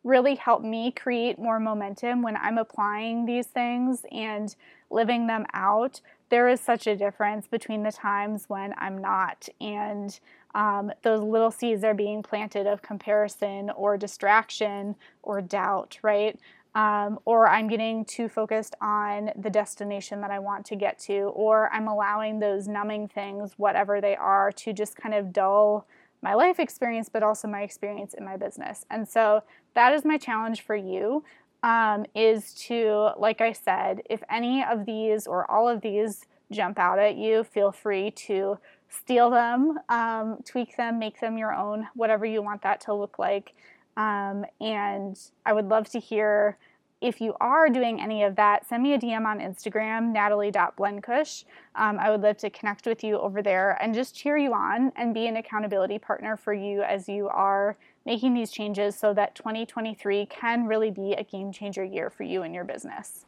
really 0.05 0.35
help 0.35 0.63
me 0.63 0.93
create 0.93 1.39
more 1.39 1.59
momentum 1.59 2.23
when 2.23 2.37
I'm 2.37 2.59
applying 2.59 3.25
these 3.25 3.47
things 3.47 4.05
and 4.13 4.55
living 4.91 5.27
them 5.27 5.47
out. 5.55 6.01
There 6.29 6.49
is 6.49 6.61
such 6.61 6.87
a 6.87 6.95
difference 6.95 7.47
between 7.47 7.83
the 7.83 7.93
times 7.93 8.45
when 8.49 8.75
I'm 8.77 8.99
not, 8.99 9.49
and 9.61 10.19
um, 10.55 10.93
those 11.03 11.21
little 11.21 11.51
seeds 11.51 11.83
are 11.83 11.95
being 11.95 12.23
planted 12.23 12.67
of 12.67 12.83
comparison 12.83 13.71
or 13.71 13.97
distraction 13.97 14.95
or 15.23 15.41
doubt, 15.41 15.99
right? 16.03 16.39
Um, 16.75 17.19
or 17.25 17.49
I'm 17.49 17.69
getting 17.69 18.05
too 18.05 18.29
focused 18.29 18.75
on 18.81 19.31
the 19.37 19.51
destination 19.51 20.21
that 20.23 20.31
I 20.31 20.41
want 20.41 20.67
to 20.67 20.77
get 20.77 20.99
to, 21.01 21.33
or 21.35 21.73
I'm 21.73 21.87
allowing 21.87 22.41
those 22.41 22.67
numbing 22.67 23.09
things, 23.09 23.53
whatever 23.57 24.01
they 24.01 24.17
are, 24.17 24.51
to 24.53 24.73
just 24.73 24.97
kind 24.97 25.15
of 25.15 25.33
dull 25.33 25.87
my 26.21 26.35
life 26.35 26.59
experience, 26.59 27.09
but 27.09 27.23
also 27.23 27.47
my 27.47 27.63
experience 27.63 28.15
in 28.15 28.25
my 28.25 28.37
business. 28.37 28.87
And 28.91 29.09
so 29.09 29.45
that 29.75 29.93
is 29.93 30.05
my 30.05 30.19
challenge 30.19 30.63
for 30.63 30.75
you. 30.75 31.25
Um, 31.63 32.05
is 32.15 32.53
to, 32.67 33.13
like 33.17 33.41
I 33.41 33.53
said, 33.53 34.03
if 34.11 34.23
any 34.31 34.63
of 34.63 34.85
these 34.85 35.27
or 35.27 35.51
all 35.51 35.67
of 35.67 35.81
these 35.81 36.27
jump 36.53 36.79
out 36.79 36.99
at 36.99 37.17
you, 37.17 37.43
feel 37.43 37.73
free 37.73 38.11
to 38.11 38.59
steal 38.99 39.31
them, 39.31 39.79
um, 39.89 40.39
tweak 40.45 40.77
them, 40.77 40.99
make 40.99 41.21
them 41.21 41.39
your 41.39 41.55
own, 41.55 41.89
whatever 41.95 42.25
you 42.27 42.43
want 42.43 42.63
that 42.63 42.81
to 42.83 42.95
look 42.95 43.19
like. 43.19 43.55
Um, 43.97 44.45
and 44.61 45.19
I 45.47 45.53
would 45.53 45.69
love 45.69 45.89
to 45.91 46.01
hear 46.01 46.59
if 47.05 47.21
you 47.21 47.35
are 47.39 47.69
doing 47.69 48.01
any 48.01 48.23
of 48.23 48.35
that, 48.37 48.67
send 48.67 48.83
me 48.83 48.95
a 48.95 48.99
DM 48.99 49.27
on 49.27 49.39
Instagram, 49.39 50.11
natalie.blenkush. 50.11 51.45
Um, 51.75 51.99
I 51.99 52.11
would 52.11 52.23
love 52.23 52.39
to 52.39 52.49
connect 52.49 52.87
with 52.87 53.05
you 53.05 53.19
over 53.19 53.43
there 53.43 53.77
and 53.83 53.95
just 53.95 54.15
cheer 54.15 54.39
you 54.39 54.55
on 54.55 54.91
and 54.97 55.13
be 55.13 55.27
an 55.27 55.37
accountability 55.37 55.99
partner 55.99 56.35
for 56.37 56.55
you 56.55 56.83
as 56.83 57.07
you 57.07 57.29
are 57.29 57.77
making 58.07 58.33
these 58.33 58.51
changes 58.51 58.97
so 58.99 59.13
that 59.13 59.35
2023 59.35 60.25
can 60.27 60.67
really 60.67 60.91
be 60.91 61.13
a 61.13 61.25
game 61.25 61.53
changer 61.53 61.85
year 61.85 62.09
for 62.09 62.23
you 62.23 62.43
and 62.43 62.55
your 62.55 62.65
business. 62.65 63.27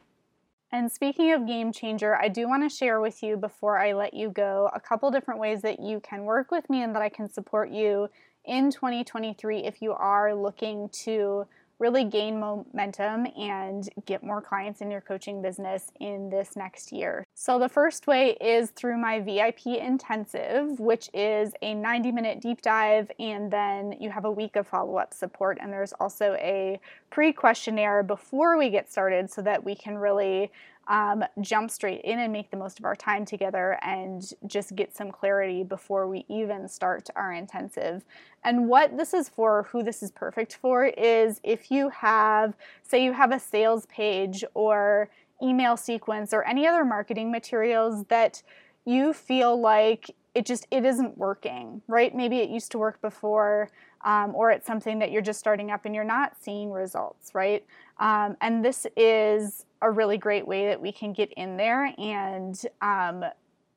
And 0.73 0.91
speaking 0.91 1.33
of 1.33 1.47
game 1.47 1.73
changer, 1.73 2.17
I 2.17 2.29
do 2.29 2.49
want 2.49 2.69
to 2.69 2.75
share 2.75 3.01
with 3.01 3.23
you 3.23 3.37
before 3.37 3.79
I 3.79 3.93
let 3.93 4.15
you 4.15 4.31
go 4.31 4.69
a 4.75 4.81
couple 4.81 5.11
different 5.11 5.39
ways 5.41 5.63
that 5.63 5.81
you 5.81 6.01
can 6.01 6.25
work 6.25 6.51
with 6.51 6.69
me 6.69 6.83
and 6.83 6.95
that 6.95 7.03
I 7.03 7.09
can 7.09 7.29
support 7.29 7.71
you 7.71 8.09
in 8.45 8.71
2023 8.71 9.61
if 9.61 9.81
you 9.81 9.93
are 9.93 10.35
looking 10.35 10.89
to 11.05 11.47
really 11.79 12.05
gain 12.05 12.41
momentum 12.41 13.27
and 13.39 13.89
get 14.07 14.23
more 14.23 14.41
clients 14.41 14.81
in 14.81 14.91
your 14.91 15.01
coaching 15.01 15.43
business 15.43 15.91
in 16.01 16.31
this 16.31 16.57
next 16.57 16.91
year. 16.91 17.27
So, 17.35 17.59
the 17.59 17.69
first 17.69 18.07
way 18.07 18.31
is 18.41 18.71
through 18.71 18.99
my 18.99 19.21
VIP 19.21 19.67
intensive, 19.67 20.81
which 20.81 21.11
is 21.13 21.53
a 21.63 21.75
90 21.75 22.13
minute 22.13 22.41
deep 22.41 22.63
dive, 22.63 23.11
and 23.19 23.51
then 23.51 23.95
you 24.01 24.11
have 24.11 24.25
a 24.25 24.31
week 24.31 24.57
of 24.57 24.67
follow 24.67 24.97
up 24.97 25.13
support. 25.13 25.59
And 25.61 25.73
there's 25.73 25.93
also 25.95 26.35
a 26.35 26.81
pre 27.11 27.33
questionnaire 27.33 28.03
before 28.03 28.59
we 28.59 28.71
get 28.71 28.91
started 28.91 29.31
so 29.31 29.43
that 29.43 29.65
we 29.65 29.75
can 29.75 29.99
really 29.99 30.51
um, 30.89 31.25
jump 31.41 31.71
straight 31.71 32.03
in 32.03 32.19
and 32.19 32.33
make 32.33 32.51
the 32.51 32.57
most 32.57 32.79
of 32.79 32.85
our 32.85 32.95
time 32.95 33.25
together 33.25 33.79
and 33.83 34.33
just 34.47 34.77
get 34.77 34.95
some 34.97 35.11
clarity 35.11 35.65
before 35.65 36.07
we 36.07 36.25
even 36.29 36.69
start 36.69 37.09
our 37.17 37.33
intensive. 37.33 38.05
And 38.45 38.69
what 38.69 38.97
this 38.97 39.13
is 39.13 39.29
for, 39.29 39.65
who 39.65 39.83
this 39.83 40.03
is 40.03 40.11
perfect 40.13 40.55
for, 40.55 40.85
is 40.85 41.41
if 41.43 41.71
you 41.71 41.89
have, 41.89 42.55
say, 42.83 43.03
you 43.03 43.13
have 43.13 43.33
a 43.33 43.41
sales 43.41 43.87
page 43.87 44.45
or 44.55 45.11
email 45.43 45.77
sequence 45.77 46.33
or 46.33 46.45
any 46.45 46.67
other 46.67 46.85
marketing 46.85 47.33
materials 47.33 48.05
that 48.07 48.43
you 48.85 49.13
feel 49.13 49.61
like 49.61 50.15
it 50.35 50.47
just 50.47 50.67
it 50.71 50.85
isn't 50.85 51.17
working 51.19 51.83
right 51.89 52.15
maybe 52.15 52.39
it 52.39 52.49
used 52.49 52.71
to 52.71 52.79
work 52.79 53.01
before 53.03 53.71
um, 54.07 54.35
or 54.35 54.51
it's 54.51 54.67
something 54.67 54.99
that 55.01 55.11
you're 55.11 55.21
just 55.21 55.39
starting 55.39 55.71
up 55.71 55.85
and 55.85 55.95
you're 55.95 56.05
not 56.05 56.33
seeing 56.41 56.71
results 56.71 57.35
right? 57.35 57.65
Um, 57.99 58.37
and 58.41 58.65
this 58.65 58.87
is 58.97 59.67
a 59.83 59.91
really 59.91 60.17
great 60.17 60.47
way 60.47 60.67
that 60.67 60.81
we 60.81 60.93
can 60.93 61.13
get 61.13 61.33
in 61.35 61.57
there 61.59 61.93
and 61.99 62.59
um, 62.81 63.25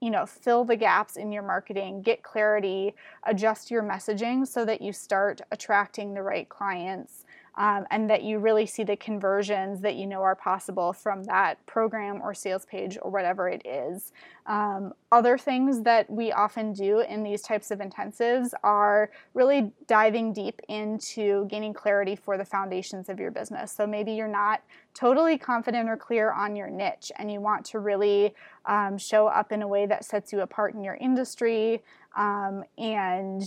you 0.02 0.10
know 0.10 0.26
fill 0.26 0.64
the 0.64 0.76
gaps 0.76 1.18
in 1.18 1.32
your 1.32 1.44
marketing 1.44 2.02
get 2.02 2.24
clarity 2.24 2.96
adjust 3.24 3.70
your 3.70 3.84
messaging 3.84 4.48
so 4.48 4.64
that 4.64 4.82
you 4.82 4.94
start 4.94 5.42
attracting 5.52 6.14
the 6.14 6.22
right 6.22 6.48
clients 6.48 7.26
um, 7.60 7.86
and 7.92 8.10
that 8.10 8.24
you 8.24 8.40
really 8.40 8.66
see 8.66 8.84
the 8.84 8.96
conversions 8.96 9.82
that 9.82 9.96
you 9.96 10.08
know 10.08 10.22
are 10.22 10.36
possible 10.36 10.94
from 10.94 11.26
that 11.26 11.64
program 11.66 12.22
or 12.22 12.34
sales 12.34 12.66
page 12.66 12.98
or 13.02 13.12
whatever 13.12 13.50
it 13.50 13.62
is. 13.66 14.14
Um, 14.46 14.94
other 15.12 15.38
things 15.38 15.82
that 15.82 16.10
we 16.10 16.32
often 16.32 16.72
do 16.72 17.02
in 17.02 17.22
these 17.22 17.42
types 17.42 17.70
of 17.70 17.80
intensives 17.80 18.54
are 18.64 19.12
really 19.34 19.74
diving 19.88 20.32
deep 20.32 20.62
into 20.70 21.46
gaining 21.48 21.74
clarity 21.74 22.16
for 22.16 22.38
the 22.38 22.46
foundations 22.46 23.10
of 23.10 23.20
your 23.20 23.30
business. 23.30 23.74
So 23.74 23.86
maybe 23.86 24.14
you're 24.14 24.30
not 24.30 24.64
totally 24.94 25.38
confident 25.38 25.90
or 25.90 25.98
clear 25.98 26.32
on 26.32 26.56
your 26.56 26.70
niche 26.70 27.12
and 27.18 27.30
you 27.30 27.42
want 27.42 27.66
to 27.66 27.80
really 27.80 28.34
um, 28.68 28.98
show 28.98 29.28
up 29.28 29.52
in 29.52 29.62
a 29.64 29.68
way 29.68 29.86
that 29.86 30.06
sets 30.06 30.32
you 30.32 30.40
apart 30.40 30.76
in 30.76 30.84
your 30.84 30.96
industry 30.96 31.84
um, 32.16 32.64
and 32.78 33.44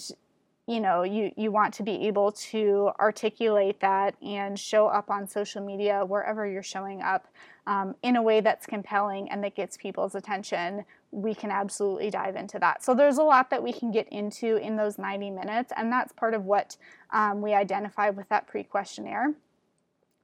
you 0.66 0.81
know 0.81 1.03
you 1.03 1.33
you 1.37 1.51
want 1.51 1.75
to 1.75 1.83
be 1.83 2.07
able 2.07 2.31
to 2.33 2.90
articulate 3.01 3.81
that 3.81 4.14
and 4.22 4.59
show 4.59 4.87
up 4.87 5.11
on 5.11 5.27
social 5.27 5.64
media 5.64 6.05
wherever 6.05 6.46
you're 6.46 6.62
showing 6.62 7.03
up 7.03 7.27
um, 7.66 7.94
in 8.03 8.16
a 8.16 8.22
way 8.22 8.40
that's 8.40 8.66
compelling 8.66 9.31
and 9.31 9.42
that 9.42 9.55
gets 9.55 9.77
people's 9.77 10.14
attention 10.14 10.85
we 11.12 11.35
can 11.35 11.51
absolutely 11.51 12.11
dive 12.11 12.37
into 12.37 12.59
that. 12.59 12.83
So 12.83 12.94
there's 12.94 13.18
a 13.18 13.22
lot 13.22 13.51
that 13.51 13.62
we 13.62 13.72
can 13.72 13.92
get 13.92 14.09
into 14.09 14.57
in 14.57 14.77
those 14.77 14.98
90 14.98 15.31
minutes 15.31 15.72
and 15.77 15.92
that's 15.92 16.12
part 16.12 16.35
of 16.35 16.44
what 16.46 16.77
um, 17.11 17.42
we 17.42 17.53
identified 17.53 18.16
with 18.16 18.29
that 18.31 18.46
pre-questionnaire 18.46 19.35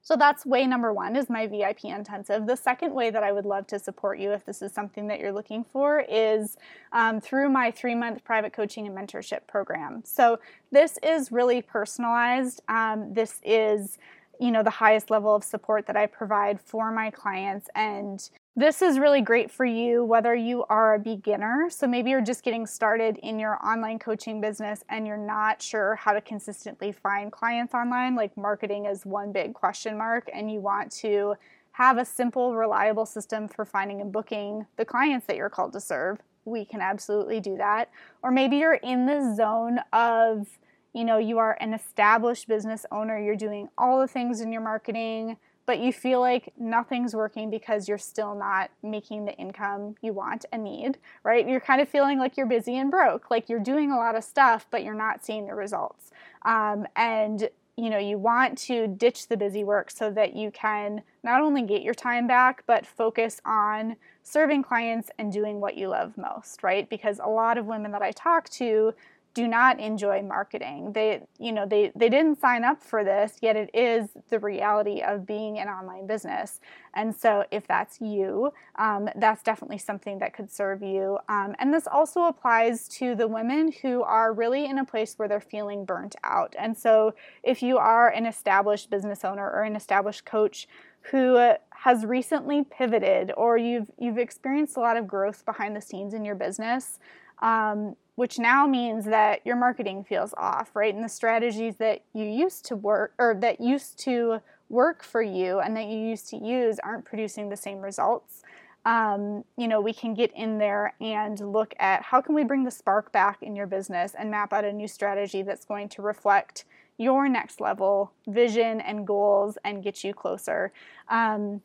so 0.08 0.16
that's 0.16 0.46
way 0.46 0.66
number 0.66 0.90
one 0.90 1.16
is 1.16 1.28
my 1.28 1.46
VIP 1.46 1.84
intensive. 1.84 2.46
The 2.46 2.56
second 2.56 2.94
way 2.94 3.10
that 3.10 3.22
I 3.22 3.30
would 3.30 3.44
love 3.44 3.66
to 3.66 3.78
support 3.78 4.18
you 4.18 4.32
if 4.32 4.42
this 4.46 4.62
is 4.62 4.72
something 4.72 5.06
that 5.08 5.20
you're 5.20 5.34
looking 5.34 5.64
for 5.70 6.00
is 6.08 6.56
um, 6.94 7.20
through 7.20 7.50
my 7.50 7.70
three 7.70 7.94
month 7.94 8.24
private 8.24 8.54
coaching 8.54 8.86
and 8.86 8.96
mentorship 8.96 9.46
program. 9.46 10.00
So 10.06 10.40
this 10.72 10.98
is 11.02 11.30
really 11.30 11.60
personalized. 11.60 12.62
Um, 12.70 13.12
this 13.12 13.38
is 13.44 13.98
you 14.40 14.50
know 14.50 14.62
the 14.62 14.70
highest 14.70 15.10
level 15.10 15.34
of 15.34 15.44
support 15.44 15.86
that 15.86 15.96
I 15.96 16.06
provide 16.06 16.60
for 16.60 16.90
my 16.90 17.10
clients 17.10 17.68
and 17.74 18.28
this 18.58 18.82
is 18.82 18.98
really 18.98 19.20
great 19.20 19.52
for 19.52 19.64
you 19.64 20.02
whether 20.02 20.34
you 20.34 20.64
are 20.68 20.94
a 20.94 20.98
beginner. 20.98 21.68
So 21.70 21.86
maybe 21.86 22.10
you're 22.10 22.20
just 22.20 22.42
getting 22.42 22.66
started 22.66 23.16
in 23.18 23.38
your 23.38 23.64
online 23.64 24.00
coaching 24.00 24.40
business 24.40 24.82
and 24.88 25.06
you're 25.06 25.16
not 25.16 25.62
sure 25.62 25.94
how 25.94 26.12
to 26.12 26.20
consistently 26.20 26.90
find 26.90 27.30
clients 27.30 27.72
online, 27.72 28.16
like 28.16 28.36
marketing 28.36 28.86
is 28.86 29.06
one 29.06 29.30
big 29.30 29.54
question 29.54 29.96
mark, 29.96 30.28
and 30.34 30.50
you 30.50 30.58
want 30.58 30.90
to 30.92 31.36
have 31.70 31.98
a 31.98 32.04
simple, 32.04 32.56
reliable 32.56 33.06
system 33.06 33.46
for 33.46 33.64
finding 33.64 34.00
and 34.00 34.10
booking 34.10 34.66
the 34.76 34.84
clients 34.84 35.28
that 35.28 35.36
you're 35.36 35.48
called 35.48 35.72
to 35.74 35.80
serve. 35.80 36.18
We 36.44 36.64
can 36.64 36.80
absolutely 36.80 37.38
do 37.38 37.56
that. 37.58 37.90
Or 38.24 38.32
maybe 38.32 38.56
you're 38.56 38.74
in 38.74 39.06
the 39.06 39.36
zone 39.36 39.78
of, 39.92 40.48
you 40.92 41.04
know, 41.04 41.18
you 41.18 41.38
are 41.38 41.56
an 41.60 41.74
established 41.74 42.48
business 42.48 42.86
owner, 42.90 43.18
you're 43.18 43.36
doing 43.36 43.68
all 43.76 44.00
the 44.00 44.08
things 44.08 44.40
in 44.40 44.52
your 44.52 44.62
marketing 44.62 45.36
but 45.68 45.80
you 45.80 45.92
feel 45.92 46.18
like 46.18 46.50
nothing's 46.58 47.14
working 47.14 47.50
because 47.50 47.88
you're 47.88 47.98
still 47.98 48.34
not 48.34 48.70
making 48.82 49.26
the 49.26 49.34
income 49.34 49.94
you 50.00 50.14
want 50.14 50.46
and 50.50 50.64
need, 50.64 50.96
right? 51.24 51.46
You're 51.46 51.60
kind 51.60 51.82
of 51.82 51.90
feeling 51.90 52.18
like 52.18 52.38
you're 52.38 52.46
busy 52.46 52.78
and 52.78 52.90
broke, 52.90 53.30
like 53.30 53.50
you're 53.50 53.60
doing 53.60 53.92
a 53.92 53.96
lot 53.96 54.16
of 54.16 54.24
stuff, 54.24 54.66
but 54.70 54.82
you're 54.82 54.94
not 54.94 55.22
seeing 55.22 55.46
the 55.46 55.54
results. 55.54 56.10
Um, 56.46 56.86
and 56.96 57.50
you 57.76 57.90
know, 57.90 57.98
you 57.98 58.16
want 58.16 58.56
to 58.58 58.86
ditch 58.86 59.28
the 59.28 59.36
busy 59.36 59.62
work 59.62 59.90
so 59.90 60.10
that 60.10 60.34
you 60.34 60.50
can 60.50 61.02
not 61.22 61.42
only 61.42 61.60
get 61.60 61.82
your 61.82 61.92
time 61.92 62.26
back, 62.26 62.64
but 62.66 62.86
focus 62.86 63.38
on 63.44 63.96
serving 64.22 64.62
clients 64.62 65.10
and 65.18 65.30
doing 65.30 65.60
what 65.60 65.76
you 65.76 65.88
love 65.88 66.16
most, 66.16 66.62
right? 66.62 66.88
Because 66.88 67.20
a 67.22 67.28
lot 67.28 67.58
of 67.58 67.66
women 67.66 67.92
that 67.92 68.02
I 68.02 68.10
talk 68.12 68.48
to 68.50 68.94
do 69.38 69.46
not 69.46 69.78
enjoy 69.78 70.20
marketing. 70.20 70.90
They, 70.92 71.22
you 71.38 71.52
know, 71.52 71.64
they, 71.64 71.92
they 71.94 72.08
didn't 72.08 72.40
sign 72.40 72.64
up 72.64 72.82
for 72.82 73.04
this, 73.04 73.36
yet 73.40 73.54
it 73.54 73.70
is 73.72 74.08
the 74.30 74.40
reality 74.40 75.00
of 75.00 75.24
being 75.26 75.60
an 75.60 75.68
online 75.68 76.08
business. 76.08 76.58
And 76.96 77.14
so, 77.14 77.44
if 77.52 77.64
that's 77.68 78.00
you, 78.00 78.52
um, 78.80 79.08
that's 79.14 79.44
definitely 79.44 79.78
something 79.78 80.18
that 80.18 80.34
could 80.34 80.50
serve 80.50 80.82
you. 80.82 81.18
Um, 81.28 81.54
and 81.60 81.72
this 81.72 81.86
also 81.86 82.22
applies 82.24 82.88
to 82.98 83.14
the 83.14 83.28
women 83.28 83.72
who 83.80 84.02
are 84.02 84.32
really 84.32 84.66
in 84.66 84.78
a 84.78 84.84
place 84.84 85.14
where 85.16 85.28
they're 85.28 85.40
feeling 85.40 85.84
burnt 85.84 86.16
out. 86.24 86.56
And 86.58 86.76
so, 86.76 87.14
if 87.44 87.62
you 87.62 87.78
are 87.78 88.08
an 88.08 88.26
established 88.26 88.90
business 88.90 89.24
owner 89.24 89.48
or 89.48 89.62
an 89.62 89.76
established 89.76 90.24
coach 90.24 90.66
who 91.12 91.52
has 91.70 92.04
recently 92.04 92.64
pivoted 92.64 93.30
or 93.36 93.56
you've 93.56 93.88
you've 94.00 94.18
experienced 94.18 94.76
a 94.76 94.80
lot 94.80 94.96
of 94.96 95.06
growth 95.06 95.44
behind 95.44 95.76
the 95.76 95.80
scenes 95.80 96.12
in 96.12 96.24
your 96.24 96.34
business 96.34 96.98
um, 97.40 97.94
which 98.18 98.36
now 98.36 98.66
means 98.66 99.04
that 99.04 99.40
your 99.46 99.54
marketing 99.54 100.02
feels 100.02 100.34
off, 100.36 100.74
right? 100.74 100.92
And 100.92 101.04
the 101.04 101.08
strategies 101.08 101.76
that 101.76 102.02
you 102.12 102.24
used 102.24 102.64
to 102.64 102.74
work 102.74 103.14
or 103.16 103.36
that 103.42 103.60
used 103.60 103.96
to 104.00 104.40
work 104.68 105.04
for 105.04 105.22
you 105.22 105.60
and 105.60 105.76
that 105.76 105.86
you 105.86 106.00
used 106.00 106.28
to 106.30 106.36
use 106.36 106.80
aren't 106.82 107.04
producing 107.04 107.48
the 107.48 107.56
same 107.56 107.78
results. 107.78 108.42
Um, 108.84 109.44
you 109.56 109.68
know, 109.68 109.80
we 109.80 109.92
can 109.92 110.14
get 110.14 110.32
in 110.34 110.58
there 110.58 110.94
and 111.00 111.38
look 111.38 111.74
at 111.78 112.02
how 112.02 112.20
can 112.20 112.34
we 112.34 112.42
bring 112.42 112.64
the 112.64 112.72
spark 112.72 113.12
back 113.12 113.40
in 113.40 113.54
your 113.54 113.68
business 113.68 114.16
and 114.18 114.32
map 114.32 114.52
out 114.52 114.64
a 114.64 114.72
new 114.72 114.88
strategy 114.88 115.42
that's 115.42 115.64
going 115.64 115.88
to 115.90 116.02
reflect 116.02 116.64
your 116.96 117.28
next 117.28 117.60
level 117.60 118.10
vision 118.26 118.80
and 118.80 119.06
goals 119.06 119.58
and 119.64 119.84
get 119.84 120.02
you 120.02 120.12
closer. 120.12 120.72
Um, 121.08 121.62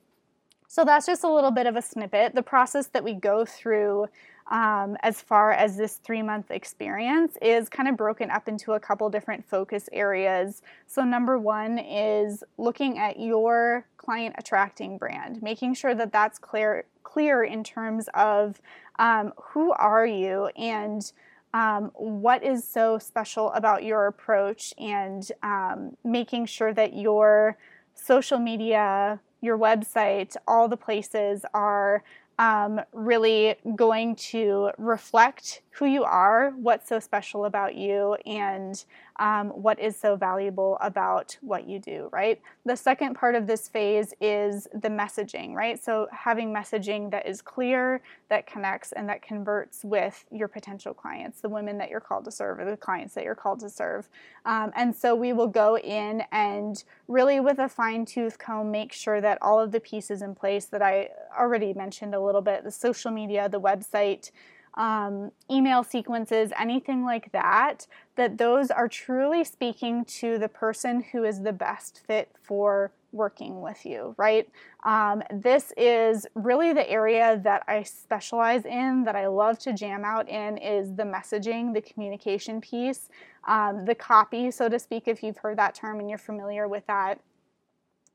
so 0.68 0.86
that's 0.86 1.08
just 1.08 1.24
a 1.24 1.34
little 1.34 1.50
bit 1.50 1.66
of 1.66 1.76
a 1.76 1.82
snippet. 1.82 2.36
The 2.36 2.44
process 2.44 2.86
that 2.88 3.04
we 3.04 3.16
go 3.16 3.44
through 3.44 4.08
um, 4.48 4.98
as 5.02 5.22
far 5.22 5.52
as 5.52 5.78
this 5.78 5.98
three 5.98 6.22
month 6.22 6.52
experience 6.52 7.38
is 7.42 7.70
kind 7.70 7.88
of 7.88 7.96
broken 7.96 8.30
up 8.30 8.48
into 8.48 8.74
a 8.74 8.80
couple 8.80 9.10
different 9.10 9.46
focus 9.46 9.90
areas. 9.92 10.62
So, 10.88 11.04
number 11.04 11.38
one 11.40 11.80
is 11.80 12.44
looking 12.58 13.00
at 13.00 13.20
your 13.20 13.86
client 13.98 14.36
attracting 14.38 14.98
brand, 14.98 15.42
making 15.42 15.76
sure 15.76 15.96
that 15.96 16.12
that's 16.12 16.38
clear, 16.38 16.86
clear 17.04 17.44
in 17.44 17.64
terms 17.64 18.10
of 18.14 18.62
um, 19.00 19.34
who 19.42 19.72
are 19.72 20.06
you 20.06 20.48
and 20.58 21.12
um, 21.54 21.92
what 21.94 22.44
is 22.44 22.68
so 22.68 22.98
special 22.98 23.52
about 23.52 23.84
your 23.84 24.08
approach, 24.08 24.74
and 24.80 25.32
um, 25.44 25.96
making 26.04 26.48
sure 26.48 26.74
that 26.74 26.96
your 26.96 27.58
social 27.94 28.40
media, 28.40 29.20
your 29.40 29.58
website, 29.58 30.36
all 30.48 30.68
the 30.68 30.78
places 30.78 31.46
are 31.54 32.04
um, 32.40 32.82
really 32.92 33.56
going 33.76 34.16
to 34.16 34.72
reflect 34.78 35.62
who 35.74 35.86
you 35.86 36.04
are, 36.04 36.52
what's 36.52 36.88
so 36.88 37.00
special 37.00 37.46
about 37.46 37.74
you, 37.74 38.14
and 38.28 38.86
um, 39.18 39.50
what 39.50 39.80
is 39.80 39.98
so 39.98 40.16
valuable 40.16 40.78
about 40.82 41.36
what 41.42 41.68
you 41.68 41.80
do, 41.80 42.10
right? 42.12 42.40
The 42.66 42.76
second 42.76 43.16
part 43.16 43.34
of 43.34 43.48
this 43.48 43.68
phase 43.68 44.14
is 44.22 44.68
the 44.74 44.90
messaging, 44.90 45.54
right? 45.54 45.84
So 45.84 46.08
having 46.12 46.54
messaging 46.54 47.10
that 47.10 47.28
is 47.28 47.42
clear, 47.42 48.02
that 48.30 48.46
connects, 48.46 48.92
and 48.92 49.10
that 49.10 49.24
converts 49.24 49.84
with 49.84 50.26
your 50.32 50.48
potential 50.48 50.94
clients, 50.94 51.42
the 51.42 51.50
women 51.50 51.80
that 51.80 51.90
you're 51.90 52.00
called 52.00 52.26
to 52.26 52.32
serve, 52.32 52.60
or 52.60 52.70
the 52.70 52.78
clients 52.78 53.16
that 53.16 53.24
you're 53.24 53.34
called 53.34 53.60
to 53.62 53.70
serve. 53.70 54.10
Um, 54.46 54.72
and 54.76 54.96
so 54.96 55.16
we 55.16 55.34
will 55.34 55.48
go 55.48 55.78
in 55.80 56.24
and 56.32 56.84
really, 57.08 57.40
with 57.40 57.58
a 57.58 57.68
fine 57.68 58.06
tooth 58.06 58.38
comb, 58.38 58.70
make 58.70 58.94
sure 58.94 59.22
that 59.22 59.40
all 59.42 59.60
of 59.60 59.72
the 59.72 59.80
pieces 59.80 60.22
in 60.22 60.36
place 60.36 60.66
that 60.66 60.84
I 60.84 61.10
already 61.36 61.74
mentioned 61.74 62.14
a 62.14 62.22
little 62.22 62.42
bit 62.42 62.64
the 62.64 62.72
social 62.72 63.10
media, 63.10 63.50
the 63.50 63.60
website, 63.60 64.30
um, 64.76 65.32
email 65.52 65.84
sequences, 65.84 66.52
anything 66.60 67.04
like 67.04 67.32
that, 67.32 67.88
that 68.16 68.38
those 68.38 68.72
are 68.72 68.88
truly 68.88 69.44
speaking 69.44 70.06
to 70.06 70.38
the 70.38 70.48
person 70.48 71.02
who 71.12 71.24
is 71.24 71.42
the 71.42 71.54
best 71.54 72.02
fit 72.06 72.30
for 72.42 72.92
working 73.12 73.62
with 73.62 73.86
you, 73.86 74.16
right? 74.18 74.50
Um, 74.84 75.22
this 75.32 75.72
is 75.78 76.26
really 76.34 76.74
the 76.74 76.90
area 76.90 77.40
that 77.44 77.64
I 77.68 77.84
specialize 77.84 78.66
in, 78.66 79.04
that 79.04 79.16
I 79.16 79.28
love 79.28 79.60
to 79.60 79.74
jam 79.74 80.04
out 80.04 80.28
in, 80.28 80.58
is 80.58 80.96
the 80.96 81.04
messaging, 81.04 81.74
the 81.74 81.82
communication 81.82 82.60
piece, 82.60 83.10
um, 83.48 83.86
the 83.86 83.96
copy, 83.96 84.50
so 84.50 84.68
to 84.68 84.80
speak, 84.80 85.08
if 85.08 85.22
you've 85.22 85.38
heard 85.38 85.60
that 85.60 85.76
term 85.76 86.00
and 86.00 86.10
you're 86.10 86.18
familiar 86.18 86.68
with 86.68 86.88
that. 86.88 87.20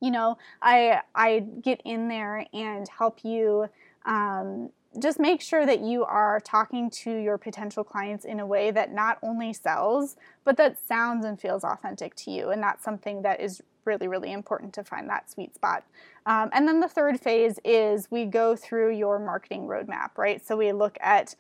You 0.01 0.11
know, 0.13 0.39
I 0.63 1.01
I 1.15 1.41
get 1.41 1.81
in 1.85 2.09
there 2.09 2.47
and 2.53 2.89
help 2.89 3.25
you 3.25 3.69
um, 4.05 4.71
just 5.01 5.21
make 5.21 5.41
sure 5.41 5.67
that 5.67 5.81
you 5.81 6.05
are 6.05 6.41
talking 6.41 6.89
to 6.91 7.11
your 7.11 7.37
potential 7.37 7.85
clients 7.85 8.25
in 8.25 8.41
a 8.41 8.47
way 8.47 8.71
that 8.71 8.93
not 8.93 9.19
only 9.23 9.53
sells, 9.53 10.17
but 10.45 10.57
that 10.57 10.79
sounds 10.79 11.25
and 11.25 11.41
feels 11.41 11.63
authentic 11.63 12.15
to 12.17 12.31
you. 12.31 12.51
And 12.51 12.63
that's 12.63 12.83
something 12.85 13.23
that 13.23 13.41
is 13.41 13.63
really, 13.85 14.09
really 14.09 14.33
important 14.33 14.73
to 14.75 14.85
find 14.85 15.09
that 15.09 15.31
sweet 15.31 15.55
spot. 15.55 15.85
Um, 16.27 16.51
and 16.53 16.67
then 16.67 16.81
the 16.81 16.89
third 16.89 17.21
phase 17.21 17.59
is 17.65 18.11
we 18.11 18.25
go 18.25 18.57
through 18.57 18.97
your 18.97 19.19
marketing 19.19 19.67
roadmap, 19.67 20.17
right? 20.17 20.45
So 20.45 20.57
we 20.57 20.73
look 20.73 20.99
at 21.01 21.35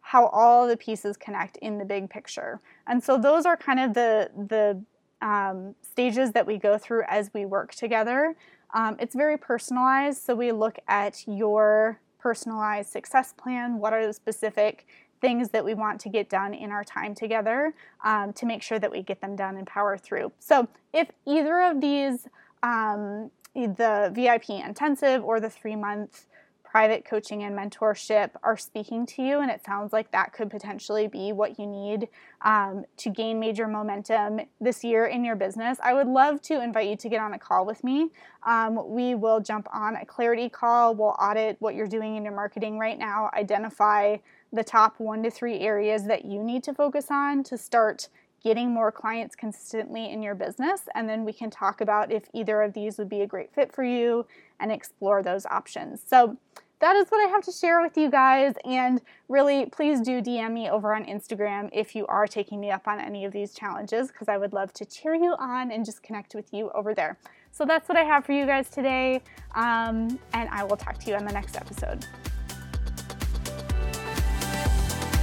how 0.00 0.26
all 0.26 0.66
the 0.66 0.76
pieces 0.76 1.16
connect 1.16 1.56
in 1.58 1.78
the 1.78 1.84
big 1.84 2.10
picture. 2.10 2.60
And 2.86 3.02
so 3.02 3.18
those 3.18 3.46
are 3.46 3.56
kind 3.56 3.80
of 3.80 3.94
the, 3.94 4.30
the 4.48 4.82
um, 5.26 5.74
stages 5.82 6.32
that 6.32 6.46
we 6.46 6.58
go 6.58 6.76
through 6.76 7.04
as 7.08 7.30
we 7.32 7.44
work 7.46 7.74
together. 7.74 8.34
Um, 8.74 8.96
it's 8.98 9.14
very 9.14 9.36
personalized, 9.36 10.22
so 10.22 10.34
we 10.34 10.50
look 10.50 10.78
at 10.88 11.22
your 11.26 12.00
personalized 12.22 12.90
success 12.90 13.34
plan. 13.36 13.78
What 13.78 13.92
are 13.92 14.06
the 14.06 14.12
specific 14.12 14.86
things 15.22 15.50
that 15.50 15.64
we 15.64 15.72
want 15.72 16.00
to 16.00 16.08
get 16.08 16.28
done 16.28 16.52
in 16.52 16.70
our 16.70 16.84
time 16.84 17.14
together 17.14 17.72
um, 18.04 18.32
to 18.34 18.44
make 18.44 18.60
sure 18.62 18.78
that 18.78 18.90
we 18.90 19.02
get 19.02 19.20
them 19.20 19.36
done 19.36 19.56
and 19.56 19.66
power 19.66 19.96
through. 19.96 20.32
So, 20.40 20.68
if 20.92 21.08
either 21.26 21.60
of 21.60 21.80
these, 21.80 22.26
um, 22.62 23.30
the 23.54 24.10
VIP 24.14 24.50
intensive 24.50 25.24
or 25.24 25.40
the 25.40 25.48
three 25.48 25.76
month 25.76 26.26
private 26.72 27.04
coaching 27.04 27.42
and 27.42 27.54
mentorship 27.54 28.30
are 28.42 28.56
speaking 28.56 29.04
to 29.04 29.22
you, 29.22 29.40
and 29.40 29.50
it 29.50 29.62
sounds 29.62 29.92
like 29.92 30.10
that 30.10 30.32
could 30.32 30.48
potentially 30.48 31.06
be 31.06 31.30
what 31.30 31.58
you 31.58 31.66
need 31.66 32.08
um, 32.40 32.86
to 32.96 33.10
gain 33.10 33.38
major 33.38 33.68
momentum 33.68 34.40
this 34.58 34.82
year 34.82 35.04
in 35.04 35.22
your 35.22 35.36
business, 35.36 35.76
I 35.82 35.92
would 35.92 36.06
love 36.06 36.40
to 36.42 36.62
invite 36.62 36.88
you 36.88 36.96
to 36.96 37.08
get 37.10 37.20
on 37.20 37.34
a 37.34 37.38
call 37.38 37.66
with 37.66 37.84
me. 37.84 38.08
Um, 38.44 38.88
we 38.88 39.14
will 39.14 39.38
jump 39.38 39.68
on 39.70 39.96
a 39.96 40.06
clarity 40.06 40.48
call. 40.48 40.94
We'll 40.94 41.14
audit 41.20 41.58
what 41.58 41.74
you're 41.74 41.86
doing 41.86 42.16
in 42.16 42.24
your 42.24 42.34
marketing 42.34 42.78
right 42.78 42.98
now, 42.98 43.28
identify 43.34 44.16
the 44.50 44.64
top 44.64 44.98
one 44.98 45.22
to 45.24 45.30
three 45.30 45.58
areas 45.60 46.04
that 46.04 46.24
you 46.24 46.42
need 46.42 46.62
to 46.64 46.72
focus 46.72 47.08
on 47.10 47.44
to 47.44 47.58
start 47.58 48.08
getting 48.42 48.70
more 48.70 48.90
clients 48.90 49.36
consistently 49.36 50.10
in 50.10 50.22
your 50.22 50.34
business. 50.34 50.82
And 50.94 51.08
then 51.08 51.24
we 51.24 51.32
can 51.32 51.50
talk 51.50 51.80
about 51.80 52.10
if 52.10 52.24
either 52.32 52.62
of 52.62 52.72
these 52.72 52.98
would 52.98 53.08
be 53.08 53.22
a 53.22 53.26
great 53.26 53.54
fit 53.54 53.72
for 53.72 53.84
you 53.84 54.26
and 54.60 54.72
explore 54.72 55.22
those 55.22 55.46
options. 55.46 56.02
So 56.06 56.36
that 56.82 56.96
is 56.96 57.08
what 57.10 57.24
I 57.24 57.28
have 57.28 57.44
to 57.44 57.52
share 57.52 57.80
with 57.80 57.96
you 57.96 58.10
guys. 58.10 58.54
And 58.64 59.00
really, 59.28 59.66
please 59.66 60.00
do 60.00 60.20
DM 60.20 60.52
me 60.52 60.68
over 60.68 60.94
on 60.94 61.04
Instagram 61.04 61.70
if 61.72 61.94
you 61.94 62.04
are 62.08 62.26
taking 62.26 62.58
me 62.58 62.72
up 62.72 62.88
on 62.88 62.98
any 62.98 63.24
of 63.24 63.32
these 63.32 63.54
challenges, 63.54 64.08
because 64.08 64.28
I 64.28 64.36
would 64.36 64.52
love 64.52 64.72
to 64.74 64.84
cheer 64.84 65.14
you 65.14 65.36
on 65.38 65.70
and 65.70 65.84
just 65.84 66.02
connect 66.02 66.34
with 66.34 66.52
you 66.52 66.70
over 66.74 66.92
there. 66.92 67.18
So 67.52 67.64
that's 67.64 67.88
what 67.88 67.96
I 67.96 68.02
have 68.02 68.24
for 68.24 68.32
you 68.32 68.46
guys 68.46 68.68
today. 68.68 69.22
Um, 69.54 70.18
and 70.32 70.48
I 70.50 70.64
will 70.64 70.76
talk 70.76 70.98
to 70.98 71.10
you 71.10 71.14
on 71.14 71.24
the 71.24 71.32
next 71.32 71.56
episode. 71.56 72.04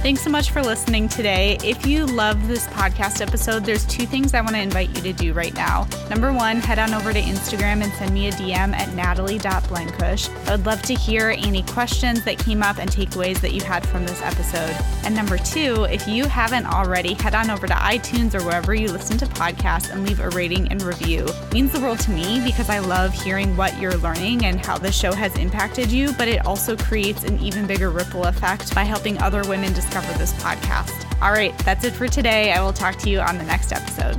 Thanks 0.02 0.22
so 0.22 0.30
much 0.30 0.50
for 0.50 0.62
listening 0.62 1.10
today. 1.10 1.58
If 1.62 1.84
you 1.84 2.06
love 2.06 2.48
this 2.48 2.66
podcast 2.68 3.20
episode, 3.20 3.66
there's 3.66 3.84
two 3.84 4.06
things 4.06 4.32
I 4.32 4.40
want 4.40 4.54
to 4.54 4.62
invite 4.62 4.88
you 4.96 5.02
to 5.02 5.12
do 5.12 5.34
right 5.34 5.52
now. 5.52 5.86
Number 6.08 6.32
one, 6.32 6.56
head 6.56 6.78
on 6.78 6.94
over 6.94 7.12
to 7.12 7.20
Instagram 7.20 7.84
and 7.84 7.92
send 7.92 8.14
me 8.14 8.28
a 8.28 8.32
DM 8.32 8.74
at 8.74 8.94
natalie.blenkush. 8.94 10.48
I 10.48 10.52
would 10.52 10.64
love 10.64 10.80
to 10.84 10.94
hear 10.94 11.34
any 11.36 11.62
questions 11.64 12.24
that 12.24 12.38
came 12.38 12.62
up 12.62 12.78
and 12.78 12.90
takeaways 12.90 13.42
that 13.42 13.52
you 13.52 13.60
had 13.60 13.86
from 13.86 14.06
this 14.06 14.22
episode. 14.22 14.74
And 15.04 15.14
number 15.14 15.36
two, 15.36 15.84
if 15.84 16.08
you 16.08 16.24
haven't 16.24 16.64
already, 16.64 17.12
head 17.12 17.34
on 17.34 17.50
over 17.50 17.66
to 17.66 17.74
iTunes 17.74 18.34
or 18.34 18.42
wherever 18.42 18.74
you 18.74 18.90
listen 18.90 19.18
to 19.18 19.26
podcasts 19.26 19.92
and 19.92 20.08
leave 20.08 20.20
a 20.20 20.30
rating 20.30 20.68
and 20.68 20.80
review. 20.80 21.26
It 21.26 21.52
means 21.52 21.72
the 21.72 21.80
world 21.80 22.00
to 22.00 22.10
me 22.10 22.40
because 22.42 22.70
I 22.70 22.78
love 22.78 23.12
hearing 23.12 23.54
what 23.54 23.78
you're 23.78 23.98
learning 23.98 24.46
and 24.46 24.64
how 24.64 24.78
the 24.78 24.90
show 24.90 25.12
has 25.12 25.36
impacted 25.36 25.92
you, 25.92 26.14
but 26.14 26.26
it 26.26 26.46
also 26.46 26.74
creates 26.74 27.24
an 27.24 27.38
even 27.40 27.66
bigger 27.66 27.90
ripple 27.90 28.24
effect 28.24 28.74
by 28.74 28.84
helping 28.84 29.18
other 29.18 29.46
women 29.46 29.74
discover 29.90 30.18
this 30.18 30.32
podcast. 30.34 31.04
All 31.20 31.32
right, 31.32 31.56
that's 31.58 31.84
it 31.84 31.92
for 31.92 32.06
today. 32.06 32.52
I 32.52 32.62
will 32.62 32.72
talk 32.72 32.96
to 32.98 33.10
you 33.10 33.18
on 33.20 33.38
the 33.38 33.44
next 33.44 33.72
episode. 33.72 34.16